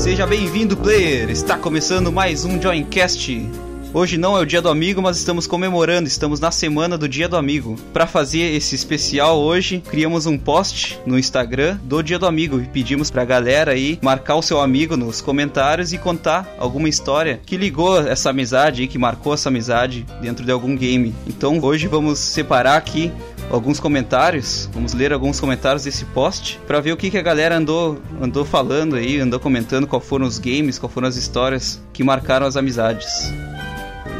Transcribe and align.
Seja 0.00 0.26
bem-vindo, 0.26 0.78
player! 0.78 1.28
Está 1.28 1.58
começando 1.58 2.10
mais 2.10 2.46
um 2.46 2.60
Joincast. 2.60 3.46
Hoje 3.92 4.16
não 4.16 4.34
é 4.34 4.40
o 4.40 4.46
dia 4.46 4.62
do 4.62 4.70
amigo, 4.70 5.02
mas 5.02 5.18
estamos 5.18 5.46
comemorando, 5.46 6.08
estamos 6.08 6.40
na 6.40 6.50
semana 6.50 6.96
do 6.96 7.06
dia 7.06 7.28
do 7.28 7.36
amigo. 7.36 7.76
Para 7.92 8.06
fazer 8.06 8.54
esse 8.54 8.74
especial 8.74 9.38
hoje, 9.38 9.82
criamos 9.90 10.24
um 10.24 10.38
post 10.38 10.98
no 11.04 11.18
Instagram 11.18 11.78
do 11.84 12.00
dia 12.02 12.18
do 12.18 12.26
amigo 12.26 12.58
e 12.58 12.66
pedimos 12.66 13.10
pra 13.10 13.26
galera 13.26 13.72
aí 13.72 13.98
marcar 14.00 14.36
o 14.36 14.42
seu 14.42 14.62
amigo 14.62 14.96
nos 14.96 15.20
comentários 15.20 15.92
e 15.92 15.98
contar 15.98 16.48
alguma 16.58 16.88
história 16.88 17.38
que 17.44 17.58
ligou 17.58 18.00
essa 18.00 18.30
amizade 18.30 18.80
aí, 18.80 18.88
que 18.88 18.96
marcou 18.96 19.34
essa 19.34 19.50
amizade 19.50 20.06
dentro 20.22 20.46
de 20.46 20.50
algum 20.50 20.74
game. 20.74 21.14
Então 21.26 21.60
hoje 21.60 21.86
vamos 21.88 22.18
separar 22.18 22.78
aqui 22.78 23.12
alguns 23.50 23.80
comentários, 23.80 24.70
vamos 24.72 24.94
ler 24.94 25.12
alguns 25.12 25.40
comentários 25.40 25.84
desse 25.84 26.04
post 26.06 26.60
para 26.66 26.80
ver 26.80 26.92
o 26.92 26.96
que, 26.96 27.10
que 27.10 27.18
a 27.18 27.22
galera 27.22 27.56
andou, 27.56 27.98
andou 28.20 28.44
falando 28.44 28.94
aí, 28.94 29.18
andou 29.18 29.40
comentando 29.40 29.86
qual 29.86 30.00
foram 30.00 30.24
os 30.24 30.38
games, 30.38 30.78
qual 30.78 30.88
foram 30.88 31.08
as 31.08 31.16
histórias 31.16 31.82
que 31.92 32.04
marcaram 32.04 32.46
as 32.46 32.56
amizades. 32.56 33.32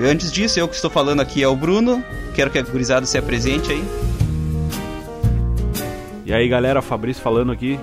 Antes 0.03 0.33
disso, 0.33 0.59
eu 0.59 0.67
que 0.67 0.75
estou 0.75 0.91
falando 0.91 1.21
aqui 1.21 1.43
é 1.43 1.49
o 1.49 1.55
Bruno, 1.55 2.05
quero 2.35 2.51
que 2.51 2.59
a 2.59 2.63
gurizada 2.63 3.07
se 3.07 3.17
apresente 3.17 3.71
aí. 3.71 3.85
E 6.27 6.33
aí 6.33 6.49
galera, 6.49 6.83
Fabrício 6.83 7.23
falando 7.23 7.53
aqui. 7.53 7.79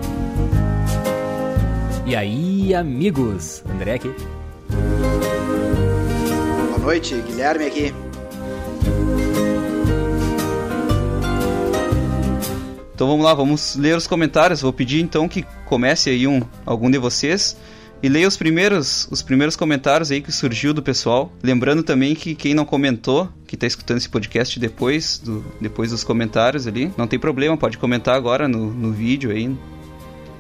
E 2.06 2.16
aí, 2.16 2.74
amigos? 2.74 3.64
André 3.70 3.96
aqui. 3.96 4.14
Boa 6.70 6.80
noite, 6.80 7.16
Guilherme 7.28 7.66
aqui. 7.66 8.07
Então 12.98 13.06
vamos 13.06 13.24
lá, 13.24 13.32
vamos 13.36 13.76
ler 13.76 13.96
os 13.96 14.08
comentários. 14.08 14.64
Vou 14.64 14.74
pedir 14.74 15.02
então 15.02 15.30
que 15.30 15.46
comece 15.68 16.10
aí 16.10 16.26
um, 16.26 16.42
algum 16.66 16.90
de 16.90 16.98
vocês 16.98 17.56
e 18.02 18.10
leia 18.10 18.28
os 18.28 18.36
primeiros, 18.36 19.08
os 19.12 19.22
primeiros 19.22 19.56
comentários 19.56 20.10
aí 20.10 20.20
que 20.20 20.32
surgiu 20.32 20.74
do 20.74 20.82
pessoal. 20.82 21.32
Lembrando 21.44 21.84
também 21.84 22.16
que 22.16 22.34
quem 22.34 22.56
não 22.56 22.66
comentou, 22.66 23.30
que 23.46 23.54
está 23.54 23.68
escutando 23.68 24.00
esse 24.00 24.10
podcast 24.10 24.60
depois, 24.60 25.22
do, 25.24 25.46
depois 25.62 25.92
dos 25.92 26.04
comentários 26.04 26.66
ali, 26.66 26.92
não 26.98 27.06
tem 27.06 27.20
problema, 27.20 27.56
pode 27.56 27.78
comentar 27.78 28.16
agora 28.16 28.48
no, 28.48 28.74
no 28.74 28.92
vídeo 28.92 29.30
aí. 29.30 29.56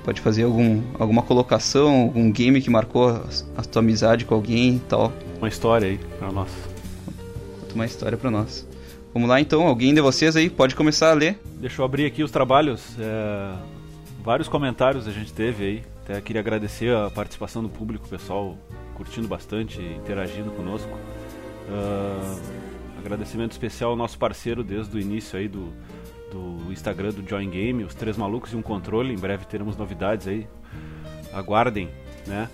Pode 0.03 0.19
fazer 0.19 0.41
algum, 0.41 0.81
alguma 0.97 1.22
colocação, 1.22 2.05
algum 2.05 2.31
game 2.31 2.59
que 2.59 2.72
marcou 2.72 3.09
a, 3.09 3.23
a 3.55 3.61
tua 3.61 3.83
amizade 3.83 4.25
com 4.25 4.33
alguém 4.33 4.78
e 4.78 4.81
tal. 4.89 5.13
Uma 5.38 5.47
história 5.47 5.89
aí 5.89 6.00
pra 6.17 6.31
nós. 6.31 6.50
Conta 7.59 7.75
uma 7.75 7.85
história 7.85 8.17
pra 8.17 8.31
nós. 8.31 8.66
Vamos 9.17 9.31
lá 9.31 9.41
então, 9.41 9.65
alguém 9.65 9.95
de 9.95 9.99
vocês 9.99 10.35
aí 10.35 10.47
pode 10.47 10.75
começar 10.75 11.09
a 11.09 11.13
ler. 11.15 11.39
Deixa 11.55 11.81
eu 11.81 11.85
abrir 11.85 12.05
aqui 12.05 12.21
os 12.21 12.29
trabalhos. 12.29 12.95
É, 12.99 13.55
vários 14.23 14.47
comentários 14.47 15.07
a 15.07 15.11
gente 15.11 15.33
teve 15.33 15.65
aí. 15.65 15.83
Até 16.03 16.21
queria 16.21 16.39
agradecer 16.39 16.95
a 16.95 17.09
participação 17.09 17.63
do 17.63 17.67
público, 17.67 18.07
pessoal 18.07 18.55
curtindo 18.93 19.27
bastante, 19.27 19.81
interagindo 19.81 20.51
conosco. 20.51 20.95
Uh, 21.67 22.39
agradecimento 22.99 23.53
especial 23.53 23.89
ao 23.89 23.95
nosso 23.95 24.19
parceiro 24.19 24.63
desde 24.63 24.95
o 24.95 24.99
início 24.99 25.39
aí 25.39 25.47
do, 25.47 25.73
do 26.31 26.71
Instagram 26.71 27.09
do 27.09 27.27
Join 27.27 27.49
Game, 27.49 27.83
os 27.85 27.95
Três 27.95 28.17
Malucos 28.17 28.53
e 28.53 28.55
um 28.55 28.61
Controle. 28.61 29.11
Em 29.11 29.17
breve 29.17 29.47
teremos 29.47 29.75
novidades 29.75 30.27
aí. 30.27 30.47
Aguardem, 31.33 31.89
né? 32.27 32.47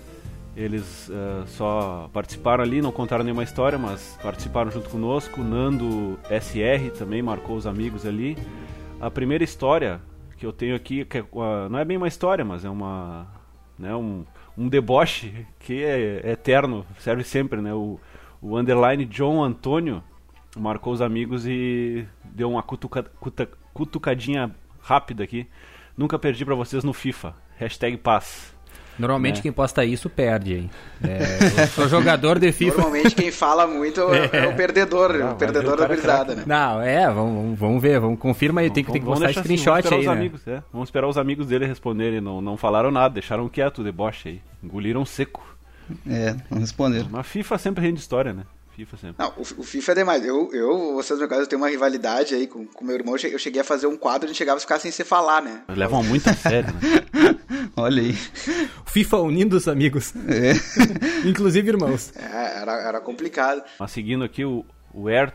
Eles 0.56 1.08
uh, 1.08 1.46
só 1.46 2.08
participaram 2.12 2.62
ali, 2.62 2.80
não 2.80 2.92
contaram 2.92 3.24
nenhuma 3.24 3.42
história, 3.42 3.76
mas 3.76 4.16
participaram 4.22 4.70
junto 4.70 4.88
conosco. 4.88 5.42
Nando 5.42 6.18
SR 6.30 6.96
também 6.96 7.22
marcou 7.22 7.56
os 7.56 7.66
amigos 7.66 8.06
ali. 8.06 8.36
A 9.00 9.10
primeira 9.10 9.42
história 9.42 10.00
que 10.36 10.46
eu 10.46 10.52
tenho 10.52 10.76
aqui, 10.76 11.04
que 11.04 11.18
é, 11.18 11.22
uh, 11.22 11.68
não 11.68 11.78
é 11.78 11.84
bem 11.84 11.96
uma 11.96 12.06
história, 12.06 12.44
mas 12.44 12.64
é 12.64 12.70
uma, 12.70 13.26
né, 13.78 13.94
um, 13.96 14.24
um 14.56 14.68
deboche 14.68 15.46
que 15.58 15.82
é, 15.82 16.30
eterno, 16.30 16.86
serve 16.98 17.24
sempre, 17.24 17.60
né? 17.60 17.74
O, 17.74 17.98
o 18.40 18.56
underline 18.56 19.04
John 19.06 19.42
Antônio 19.42 20.04
marcou 20.56 20.92
os 20.92 21.02
amigos 21.02 21.46
e 21.46 22.06
deu 22.24 22.50
uma 22.50 22.62
cutuca, 22.62 23.04
cutucadinha 23.72 24.54
rápida 24.80 25.24
aqui. 25.24 25.48
Nunca 25.96 26.18
perdi 26.18 26.44
para 26.44 26.54
vocês 26.54 26.84
no 26.84 26.92
FIFA. 26.92 27.34
Hashtag 27.56 27.96
paz. 27.96 28.53
Normalmente 28.98 29.40
é. 29.40 29.42
quem 29.42 29.52
posta 29.52 29.84
isso 29.84 30.08
perde, 30.08 30.54
hein? 30.54 30.70
É, 31.02 31.62
eu 31.62 31.66
sou 31.68 31.88
jogador 31.88 32.38
de 32.38 32.52
FIFA. 32.52 32.76
Normalmente 32.78 33.14
quem 33.14 33.30
fala 33.30 33.66
muito 33.66 34.00
é, 34.14 34.30
é 34.44 34.46
o 34.46 34.54
perdedor, 34.54 35.14
Não, 35.14 35.32
o 35.32 35.34
perdedor 35.36 35.76
da 35.76 35.86
gurizada, 35.86 36.34
né? 36.34 36.44
Não, 36.46 36.80
é, 36.80 37.10
vamos, 37.10 37.58
vamos 37.58 37.82
ver, 37.82 38.00
vamos, 38.00 38.18
confirma 38.18 38.60
aí, 38.60 38.70
tem 38.70 38.84
que, 38.84 38.92
tem 38.92 39.00
que 39.00 39.06
postar 39.06 39.32
screenshot 39.32 39.86
assim, 39.86 39.94
aí, 39.94 40.06
né? 40.06 40.12
Amigos, 40.12 40.46
é. 40.46 40.62
Vamos 40.72 40.88
esperar 40.88 41.08
os 41.08 41.18
amigos 41.18 41.48
dele 41.48 41.66
responderem, 41.66 42.20
não, 42.20 42.40
não 42.40 42.56
falaram 42.56 42.90
nada, 42.90 43.14
deixaram 43.14 43.48
quieto 43.48 43.78
o 43.78 43.84
deboche 43.84 44.28
aí, 44.28 44.42
engoliram 44.62 45.04
seco. 45.04 45.54
É, 46.08 46.34
não 46.50 46.58
responderam. 46.58 47.08
Mas 47.10 47.26
FIFA 47.26 47.58
sempre 47.58 47.84
rende 47.84 48.00
história, 48.00 48.32
né? 48.32 48.44
FIFA 48.74 48.96
sempre. 48.96 49.24
Não, 49.24 49.32
o, 49.36 49.42
o 49.42 49.62
FIFA 49.62 49.92
é 49.92 49.94
demais. 49.94 50.24
Eu, 50.24 50.52
eu 50.52 50.94
vocês 50.94 51.18
no 51.20 51.28
caso, 51.28 51.42
eu 51.42 51.46
tenho 51.46 51.62
uma 51.62 51.68
rivalidade 51.68 52.34
aí 52.34 52.46
com, 52.46 52.66
com 52.66 52.84
meu 52.84 52.96
irmão. 52.96 53.16
Eu 53.16 53.38
cheguei 53.38 53.60
a 53.60 53.64
fazer 53.64 53.86
um 53.86 53.96
quadro, 53.96 54.24
a 54.24 54.28
gente 54.28 54.36
chegava 54.36 54.58
a 54.58 54.60
ficar 54.60 54.80
sem 54.80 54.90
se 54.90 55.04
falar, 55.04 55.40
né? 55.40 55.62
Eles 55.68 55.78
levam 55.78 56.02
muito 56.02 56.28
a 56.28 56.34
sério, 56.34 56.72
né? 56.74 57.38
Olha 57.76 58.02
aí. 58.02 58.18
FIFA 58.94 59.22
unindo 59.22 59.56
os 59.56 59.66
amigos. 59.66 60.14
É. 60.28 60.52
Inclusive 61.28 61.68
irmãos. 61.68 62.16
É, 62.16 62.60
era, 62.60 62.72
era 62.80 63.00
complicado. 63.00 63.60
Mas 63.76 63.90
seguindo 63.90 64.22
aqui, 64.22 64.44
o, 64.44 64.64
o 64.92 65.08
Air 65.08 65.34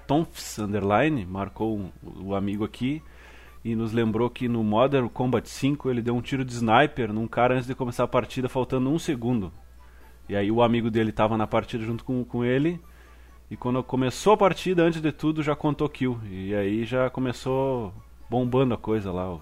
Underline 0.57 1.25
marcou 1.25 1.77
um, 1.77 1.91
o 2.23 2.33
amigo 2.33 2.63
aqui 2.63 3.03
e 3.65 3.75
nos 3.75 3.91
lembrou 3.91 4.29
que 4.29 4.47
no 4.47 4.63
Modern 4.63 5.09
Combat 5.09 5.45
5 5.45 5.89
ele 5.89 6.01
deu 6.01 6.15
um 6.15 6.21
tiro 6.21 6.45
de 6.45 6.53
sniper 6.53 7.11
num 7.11 7.27
cara 7.27 7.55
antes 7.55 7.67
de 7.67 7.75
começar 7.75 8.05
a 8.05 8.07
partida, 8.07 8.47
faltando 8.47 8.89
um 8.89 8.97
segundo. 8.97 9.51
E 10.29 10.37
aí 10.37 10.49
o 10.49 10.61
amigo 10.61 10.89
dele 10.89 11.09
estava 11.09 11.37
na 11.37 11.45
partida 11.45 11.83
junto 11.83 12.05
com, 12.05 12.23
com 12.23 12.45
ele 12.45 12.79
e 13.51 13.57
quando 13.57 13.83
começou 13.83 14.31
a 14.31 14.37
partida, 14.37 14.83
antes 14.83 15.01
de 15.01 15.11
tudo, 15.11 15.43
já 15.43 15.53
contou 15.53 15.89
kill. 15.89 16.17
E 16.31 16.55
aí 16.55 16.85
já 16.85 17.09
começou 17.09 17.93
bombando 18.29 18.73
a 18.73 18.77
coisa 18.77 19.11
lá. 19.11 19.37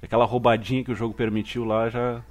Aquela 0.00 0.24
roubadinha 0.24 0.82
que 0.82 0.92
o 0.92 0.96
jogo 0.96 1.12
permitiu 1.12 1.66
lá 1.66 1.90
já. 1.90 2.24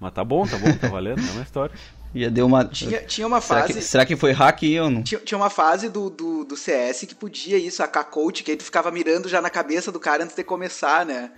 Mas 0.00 0.12
tá 0.12 0.22
bom, 0.22 0.46
tá 0.46 0.56
bom, 0.58 0.72
tá 0.72 0.88
valendo, 0.88 1.20
é 1.20 1.30
uma 1.32 1.42
história. 1.42 1.74
Já 2.14 2.28
deu 2.30 2.46
uma. 2.46 2.64
Tinha, 2.64 3.02
tinha 3.02 3.26
uma 3.26 3.40
Será 3.40 3.60
fase. 3.60 3.74
que, 3.74 3.82
será 3.82 4.06
que 4.06 4.16
foi 4.16 4.32
hack 4.32 4.62
ou 4.82 4.90
não? 4.90 5.02
Tinha, 5.02 5.20
tinha 5.20 5.36
uma 5.36 5.50
fase 5.50 5.90
do, 5.90 6.08
do, 6.08 6.44
do 6.44 6.56
CS 6.56 7.04
que 7.06 7.14
podia 7.14 7.58
isso, 7.58 7.82
a 7.82 7.88
K-Coach, 7.88 8.42
que 8.42 8.50
aí 8.50 8.56
tu 8.56 8.64
ficava 8.64 8.90
mirando 8.90 9.28
já 9.28 9.42
na 9.42 9.50
cabeça 9.50 9.92
do 9.92 10.00
cara 10.00 10.24
antes 10.24 10.34
de 10.34 10.42
começar, 10.42 11.04
né? 11.04 11.30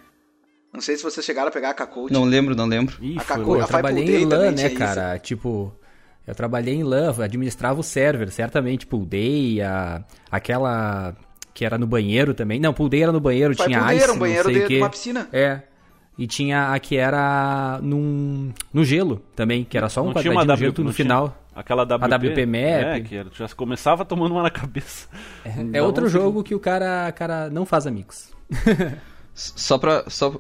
Não 0.73 0.81
sei 0.81 0.97
se 0.97 1.03
vocês 1.03 1.27
chegaram 1.27 1.49
a 1.49 1.51
pegar 1.51 1.71
a 1.71 1.75
K-Coach. 1.75 2.13
Não 2.13 2.25
lembro, 2.25 2.55
não 2.55 2.67
lembro. 2.67 2.97
Ih, 3.03 3.17
A 3.29 3.35
louco. 3.35 3.57
Eu 3.57 3.65
a 3.65 3.67
trabalhei 3.67 4.23
em 4.23 4.25
LAN, 4.25 4.53
né, 4.53 4.69
cara? 4.71 5.19
Tipo, 5.19 5.75
eu 6.25 6.35
trabalhei 6.35 6.75
em 6.75 6.85
LAN, 6.85 7.13
administrava 7.21 7.81
o 7.81 7.83
server, 7.83 8.31
certamente. 8.31 8.87
Pool 8.87 9.05
Day, 9.05 9.61
a, 9.63 10.05
aquela 10.31 11.17
que 11.53 11.65
era 11.65 11.77
no 11.77 11.87
banheiro 11.87 12.33
também. 12.33 12.61
Não, 12.61 12.73
Pool 12.73 12.89
Day 12.89 13.03
era 13.03 13.13
no 13.13 13.21
banheiro, 13.21 13.55
tinha 13.57 13.67
pro 13.67 13.79
ice, 13.79 13.87
banheiro, 13.87 14.13
um 14.13 14.15
não 14.15 14.21
banheiro 14.21 14.45
sei 14.45 14.55
de, 14.55 14.61
o 14.61 14.67
quê. 14.69 14.75
de 14.77 14.81
uma 14.83 14.91
piscina. 14.91 15.29
É. 15.33 15.63
E 16.21 16.27
tinha 16.27 16.75
a 16.75 16.79
que 16.79 16.99
era 16.99 17.81
num, 17.83 18.53
no 18.75 18.85
gelo 18.85 19.23
também, 19.35 19.65
que 19.65 19.79
era 19.79 19.89
só 19.89 20.03
um 20.03 20.13
Não 20.13 20.13
tinha 20.13 20.35
quadradinho 20.35 20.39
uma 20.39 20.43
de 20.55 20.61
gelo 20.61 20.73
W, 20.73 20.85
no 20.85 20.89
não 20.91 20.95
tinha 20.95 21.05
final. 21.07 21.47
Aquela 21.55 21.83
WP, 21.85 22.29
WP 22.29 22.47
Map. 22.47 22.85
É, 22.85 23.01
que 23.01 23.17
era- 23.17 23.31
já 23.33 23.49
começava 23.49 24.05
tomando 24.05 24.33
uma 24.33 24.43
na 24.43 24.51
cabeça. 24.51 25.09
É 25.43 25.51
Dava 25.65 25.87
outro 25.87 26.05
um 26.05 26.09
jogo 26.11 26.43
que 26.45 26.55
o 26.55 26.61
cara, 26.61 27.11
cara 27.13 27.49
não 27.49 27.65
faz 27.65 27.87
amigos. 27.87 28.31
Só 29.33 29.79
pra. 29.79 30.05
Só, 30.09 30.31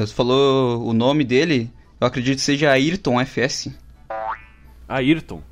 você 0.00 0.14
falou 0.14 0.82
o 0.86 0.94
nome 0.94 1.24
dele, 1.24 1.70
eu 2.00 2.06
acredito 2.06 2.36
que 2.38 2.42
seja 2.44 2.70
Ayrton 2.70 3.20
FS. 3.20 3.70
Ayrton. 4.88 5.42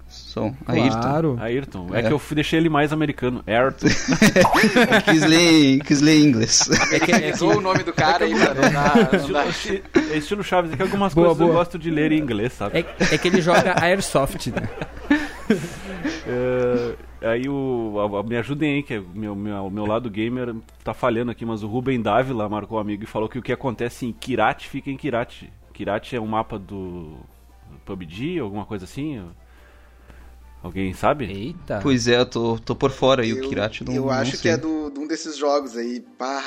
Ayrton. 0.66 1.00
Claro. 1.00 1.36
Ayrton. 1.40 1.88
É, 1.94 2.00
É. 2.00 2.02
que 2.04 2.12
eu 2.12 2.20
deixei 2.32 2.58
ele 2.58 2.68
mais 2.68 2.92
americano. 2.92 3.42
Ayrton. 3.46 3.86
Eu 3.86 5.02
quis 5.12 5.22
ler, 5.24 5.80
quis 5.84 6.00
ler 6.00 6.16
em 6.20 6.24
inglês. 6.26 6.68
É 6.92 7.00
que, 7.00 7.12
é 7.12 7.20
que- 7.20 7.32
Usou 7.32 7.58
o 7.58 7.60
nome 7.60 7.82
do 7.82 7.92
cara 7.92 8.24
aí 8.24 8.34
pra 8.34 8.54
não 8.54 8.72
dar. 8.72 8.96
Não 9.12 9.48
estilo, 9.48 9.82
é 10.12 10.16
estilo 10.16 10.44
Chaves, 10.44 10.72
é 10.72 10.76
que 10.76 10.82
algumas 10.82 11.14
Boa, 11.14 11.26
coisas 11.28 11.40
eu 11.40 11.46
boa. 11.46 11.58
gosto 11.58 11.78
de 11.78 11.90
ler 11.90 12.12
em 12.12 12.18
inglês, 12.18 12.52
sabe? 12.52 12.78
é, 12.78 13.14
é 13.14 13.18
que 13.18 13.28
ele 13.28 13.40
joga 13.40 13.74
Airsoft, 13.82 14.48
né? 14.50 14.68
É, 16.26 17.28
aí 17.28 17.48
o. 17.48 17.94
a- 17.98 18.20
a- 18.20 18.22
me 18.22 18.36
ajudem 18.36 18.74
aí, 18.74 18.82
que 18.82 18.94
é 18.94 18.98
o 19.00 19.06
meu, 19.14 19.34
meu, 19.34 19.70
meu 19.70 19.86
lado 19.86 20.10
gamer 20.10 20.54
tá 20.82 20.92
falhando 20.92 21.30
aqui, 21.30 21.44
mas 21.44 21.62
o 21.62 21.66
Ruben 21.66 22.00
Dávila 22.00 22.48
marcou 22.48 22.78
um 22.78 22.80
amigo 22.80 23.04
e 23.04 23.06
falou 23.06 23.28
que 23.28 23.38
o 23.38 23.42
que 23.42 23.52
acontece 23.52 24.06
em 24.06 24.12
Kirati 24.12 24.68
fica 24.68 24.90
em 24.90 24.96
Kirati. 24.96 25.50
Kirati 25.72 26.16
é 26.16 26.20
um 26.20 26.26
mapa 26.26 26.58
do 26.58 27.16
PUBG, 27.84 28.38
alguma 28.40 28.64
coisa 28.64 28.84
assim? 28.84 29.22
Alguém 30.62 30.92
sabe? 30.94 31.26
Eita. 31.26 31.78
Pois 31.82 32.08
é, 32.08 32.18
eu 32.18 32.26
tô, 32.26 32.58
tô 32.58 32.74
por 32.74 32.90
fora 32.90 33.22
aí, 33.22 33.32
o 33.32 33.48
Kirati 33.48 33.84
não 33.84 33.92
Eu 33.94 34.02
não 34.06 34.10
acho 34.10 34.38
que 34.40 34.48
é 34.48 34.56
do, 34.56 34.90
de 34.90 34.98
um 34.98 35.06
desses 35.06 35.36
jogos 35.36 35.76
aí, 35.76 36.00
pá. 36.18 36.42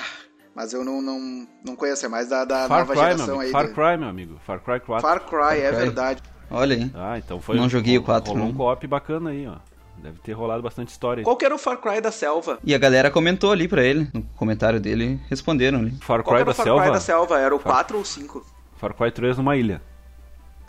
Mas 0.54 0.74
eu 0.74 0.84
não, 0.84 1.02
não, 1.02 1.48
não 1.66 1.76
conheço, 1.76 2.06
é 2.06 2.10
mais 2.10 2.28
da, 2.28 2.44
da 2.44 2.68
Far 2.68 2.80
nova 2.80 2.94
Cry, 2.94 3.02
geração 3.04 3.40
aí. 3.40 3.50
Far 3.52 3.68
do- 3.68 3.74
Cry, 3.74 3.98
meu 3.98 4.10
amigo. 4.10 4.38
Far 4.46 4.60
Cry 4.60 4.80
4. 4.82 5.08
Far 5.08 5.20
Cry, 5.22 5.62
é 5.62 5.70
Cry. 5.70 5.78
verdade. 5.80 6.24
Olha 6.52 6.76
aí. 6.76 6.92
Ah, 6.96 7.18
então 7.18 7.40
foi. 7.40 7.56
Não 7.56 7.70
joguei 7.70 7.98
o 7.98 8.02
ro- 8.02 8.06
4, 8.08 8.32
Rolou 8.32 8.48
não. 8.48 8.54
um 8.54 8.58
co-op 8.58 8.86
bacana 8.88 9.30
aí, 9.30 9.48
ó. 9.48 9.56
Deve 10.02 10.18
ter 10.20 10.32
rolado 10.34 10.62
bastante 10.64 10.90
história 10.90 11.22
aí. 11.22 11.26
Qual 11.26 11.38
que 11.38 11.46
era 11.46 11.54
o 11.54 11.58
Far 11.58 11.78
Cry 11.78 12.02
da 12.02 12.12
selva? 12.12 12.58
E 12.64 12.74
a 12.74 12.78
galera 12.78 13.12
comentou 13.12 13.52
ali 13.52 13.68
pra 13.68 13.84
ele, 13.84 14.10
no 14.14 14.24
comentário 14.36 14.80
dele, 14.82 15.20
responderam 15.30 15.80
ali. 15.80 15.92
Far 16.02 16.24
Qual 16.24 16.36
Cry 16.36 16.36
que 16.36 16.42
era 16.42 16.46
da 16.46 16.52
o 16.52 16.54
Far 16.56 16.66
Selva. 16.66 16.82
Cry 16.84 16.92
da 16.94 17.00
selva? 17.00 17.40
Era 17.40 17.56
o 17.56 17.60
Far- 17.60 17.74
4 17.74 17.98
ou 17.98 18.04
5? 18.04 18.46
Far 18.76 18.94
Cry 18.96 19.12
3 19.12 19.38
numa 19.38 19.56
ilha. 19.56 19.82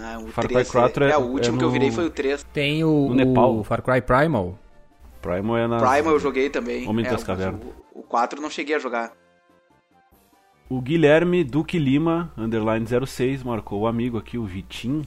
Ah, 0.03 0.19
o 0.19 0.29
Far 0.29 0.45
Cry 0.47 0.55
3, 0.55 0.71
4 0.71 1.05
é, 1.05 1.11
é- 1.11 1.17
o 1.19 1.21
último 1.23 1.57
é 1.57 1.59
que 1.59 1.65
eu 1.65 1.69
no- 1.69 1.73
virei 1.73 1.91
foi 1.91 2.07
o 2.07 2.11
3. 2.11 2.43
Tem 2.53 2.83
o, 2.85 3.09
No 3.09 3.15
Nepal. 3.15 3.59
o 3.59 3.65
Far 3.65 3.83
Cry 3.83 4.01
Primal. 4.01 4.59
Primal 5.21 5.57
é 5.59 5.67
na. 5.67 5.77
Primal 5.77 6.15
eu 6.15 6.19
joguei 6.21 6.49
também. 6.49 6.89
Homem 6.89 7.05
é, 7.07 7.11
das 7.11 7.23
Cavernas. 7.23 7.61
O, 7.95 8.01
o 8.01 8.03
4 8.03 8.39
eu 8.39 8.43
não 8.43 8.51
cheguei 8.51 8.75
a 8.75 8.79
jogar. 8.79 9.13
O 10.69 10.81
Guilherme 10.81 11.43
Duque 11.45 11.79
Lima, 11.79 12.33
underline 12.39 12.87
06, 12.87 13.43
marcou 13.43 13.81
o 13.81 13.87
amigo 13.87 14.17
aqui, 14.17 14.39
o 14.39 14.45
Vitim. 14.45 15.03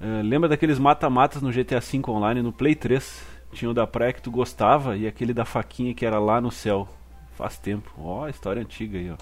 Eh, 0.00 0.22
lembra 0.22 0.48
daqueles 0.48 0.78
mata-matas 0.78 1.42
no 1.42 1.50
GTA 1.52 1.78
V 1.80 2.02
Online 2.08 2.42
no 2.42 2.52
Play 2.52 2.74
3? 2.74 3.22
Tinha 3.52 3.70
o 3.70 3.74
da 3.74 3.86
praia 3.86 4.12
que 4.14 4.22
tu 4.22 4.30
gostava 4.30 4.96
e 4.96 5.06
aquele 5.06 5.32
da 5.34 5.44
faquinha 5.44 5.94
que 5.94 6.04
era 6.06 6.18
lá 6.18 6.40
no 6.40 6.50
céu. 6.50 6.88
Faz 7.34 7.58
tempo. 7.58 7.90
Ó, 7.98 8.26
história 8.28 8.62
antiga 8.62 8.98
aí, 8.98 9.10
ó. 9.10 9.16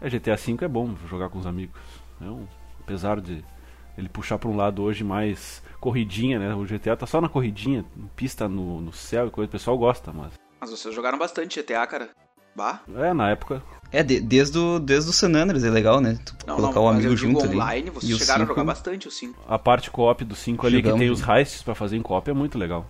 É, 0.00 0.08
GTA 0.08 0.34
V 0.36 0.56
é 0.64 0.68
bom 0.68 0.94
jogar 1.08 1.28
com 1.28 1.38
os 1.38 1.46
amigos. 1.46 1.78
É 2.20 2.24
um- 2.24 2.46
apesar 2.90 3.20
de 3.20 3.44
ele 3.96 4.08
puxar 4.08 4.38
para 4.38 4.48
um 4.48 4.56
lado 4.56 4.82
hoje 4.82 5.04
mais 5.04 5.62
corridinha, 5.80 6.38
né? 6.38 6.54
O 6.54 6.64
GTA 6.64 6.96
tá 6.96 7.06
só 7.06 7.20
na 7.20 7.28
corridinha, 7.28 7.84
pista 8.16 8.48
no, 8.48 8.80
no 8.80 8.92
céu 8.92 9.28
e 9.28 9.30
coisa. 9.30 9.48
O 9.48 9.52
pessoal 9.52 9.78
gosta, 9.78 10.12
mas. 10.12 10.32
Mas 10.60 10.70
vocês 10.70 10.94
jogaram 10.94 11.18
bastante 11.18 11.60
GTA, 11.62 11.86
cara. 11.86 12.10
Bah. 12.54 12.80
É, 12.96 13.14
na 13.14 13.30
época. 13.30 13.62
É, 13.92 14.02
de- 14.02 14.20
desde, 14.20 14.58
o, 14.58 14.78
desde 14.80 15.08
o 15.10 15.12
San 15.12 15.32
Andreas 15.34 15.62
é 15.64 15.70
legal, 15.70 16.00
né? 16.00 16.18
Tu 16.24 16.34
Não, 16.46 16.56
colocar 16.56 16.74
não, 16.76 16.82
o 16.82 16.86
mas 16.86 16.96
amigo 16.98 17.16
junto 17.16 17.44
ali. 17.44 17.54
online, 17.54 17.90
vocês 17.90 18.10
E 18.10 18.14
o 18.14 18.18
chegaram 18.18 18.42
a 18.42 18.44
cinco- 18.46 18.52
jogar 18.54 18.64
bastante 18.64 19.06
o 19.08 19.10
5. 19.10 19.40
A 19.48 19.58
parte 19.58 19.90
co-op 19.90 20.24
do 20.24 20.34
5 20.34 20.66
ali 20.66 20.82
que 20.82 20.92
tem 20.92 21.10
os 21.10 21.22
heists 21.26 21.62
pra 21.62 21.74
fazer 21.74 21.96
em 21.96 22.02
co-op 22.02 22.28
é 22.28 22.34
muito 22.34 22.58
legal. 22.58 22.86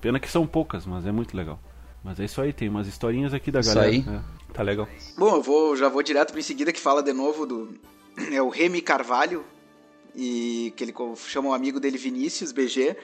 Pena 0.00 0.18
que 0.20 0.28
são 0.30 0.46
poucas, 0.46 0.84
mas 0.86 1.06
é 1.06 1.12
muito 1.12 1.36
legal. 1.36 1.58
Mas 2.02 2.18
é 2.20 2.24
isso 2.24 2.40
aí, 2.40 2.52
tem 2.52 2.68
umas 2.68 2.86
historinhas 2.86 3.32
aqui 3.32 3.50
da 3.50 3.60
Isso 3.60 3.74
galera. 3.74 3.90
aí. 3.92 4.02
né? 4.02 4.22
Tá 4.52 4.62
legal. 4.62 4.88
Bom, 5.18 5.36
eu 5.36 5.42
vou, 5.42 5.76
já 5.76 5.88
vou 5.88 6.02
direto 6.02 6.30
pra 6.32 6.40
em 6.40 6.42
seguida 6.44 6.72
que 6.72 6.80
fala 6.80 7.02
de 7.02 7.12
novo 7.12 7.46
do. 7.46 7.74
É 8.32 8.40
o 8.40 8.48
Remy 8.48 8.80
Carvalho. 8.80 9.44
E 10.14 10.72
que 10.76 10.84
ele 10.84 10.94
chama 11.26 11.50
um 11.50 11.52
amigo 11.52 11.78
dele 11.78 11.98
Vinícius 11.98 12.50
BG. 12.50 12.96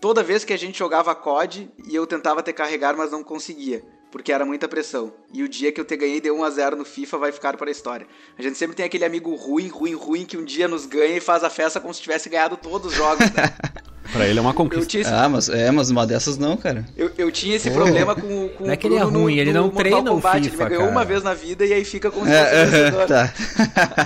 Toda 0.00 0.22
vez 0.22 0.44
que 0.44 0.52
a 0.52 0.56
gente 0.56 0.78
jogava 0.78 1.14
COD 1.14 1.70
e 1.88 1.94
eu 1.94 2.06
tentava 2.06 2.42
te 2.42 2.52
carregar, 2.52 2.96
mas 2.96 3.10
não 3.10 3.22
conseguia. 3.22 3.84
Porque 4.12 4.30
era 4.30 4.44
muita 4.44 4.68
pressão. 4.68 5.10
E 5.32 5.42
o 5.42 5.48
dia 5.48 5.72
que 5.72 5.80
eu 5.80 5.84
te 5.86 5.96
ganhei 5.96 6.20
de 6.20 6.28
1x0 6.28 6.76
no 6.76 6.84
FIFA 6.84 7.16
vai 7.18 7.32
ficar 7.32 7.56
para 7.56 7.68
a 7.68 7.72
história. 7.72 8.06
A 8.38 8.42
gente 8.42 8.56
sempre 8.58 8.76
tem 8.76 8.84
aquele 8.84 9.04
amigo 9.06 9.34
ruim, 9.34 9.66
ruim, 9.68 9.94
ruim, 9.94 10.24
que 10.26 10.36
um 10.36 10.44
dia 10.44 10.68
nos 10.68 10.84
ganha 10.84 11.16
e 11.16 11.20
faz 11.20 11.42
a 11.42 11.48
festa 11.50 11.80
como 11.80 11.94
se 11.94 12.02
tivesse 12.02 12.28
ganhado 12.28 12.56
todos 12.58 12.92
os 12.92 12.96
jogos. 12.96 13.24
Né? 13.30 13.54
Pra 14.12 14.26
ele 14.28 14.38
é 14.38 14.42
uma 14.42 14.52
conquista. 14.52 14.84
tinha 14.86 15.00
esse 15.00 15.10
Ah, 15.10 15.26
mas 15.26 15.48
é, 15.48 15.70
mas 15.70 15.88
uma 15.88 16.06
dessas 16.06 16.36
não, 16.36 16.54
cara. 16.58 16.84
Eu, 16.94 17.10
eu 17.16 17.32
tinha 17.32 17.56
esse 17.56 17.70
Pô. 17.70 17.76
problema 17.76 18.14
com, 18.14 18.48
com 18.50 18.64
Não 18.64 18.70
é 18.70 18.74
o 18.74 18.76
que 18.76 18.86
ele 18.86 18.96
é 18.96 18.98
Bruno 18.98 19.12
no- 19.18 19.22
ruim, 19.24 19.38
ele 19.38 19.52
não 19.54 19.62
Mortal 19.64 19.80
treina 19.82 19.98
o 20.12 20.14
Kombat. 20.16 20.36
Ele 20.36 20.50
FIFA, 20.50 20.64
me 20.64 20.68
ganhou 20.70 20.84
uma 20.84 20.92
cara. 20.94 21.06
vez 21.06 21.22
na 21.22 21.32
vida 21.32 21.64
e 21.64 21.72
aí 21.72 21.84
fica 21.84 22.10
com 22.10 22.20
os 22.20 22.28
É, 22.28 22.90
tá. 23.08 23.32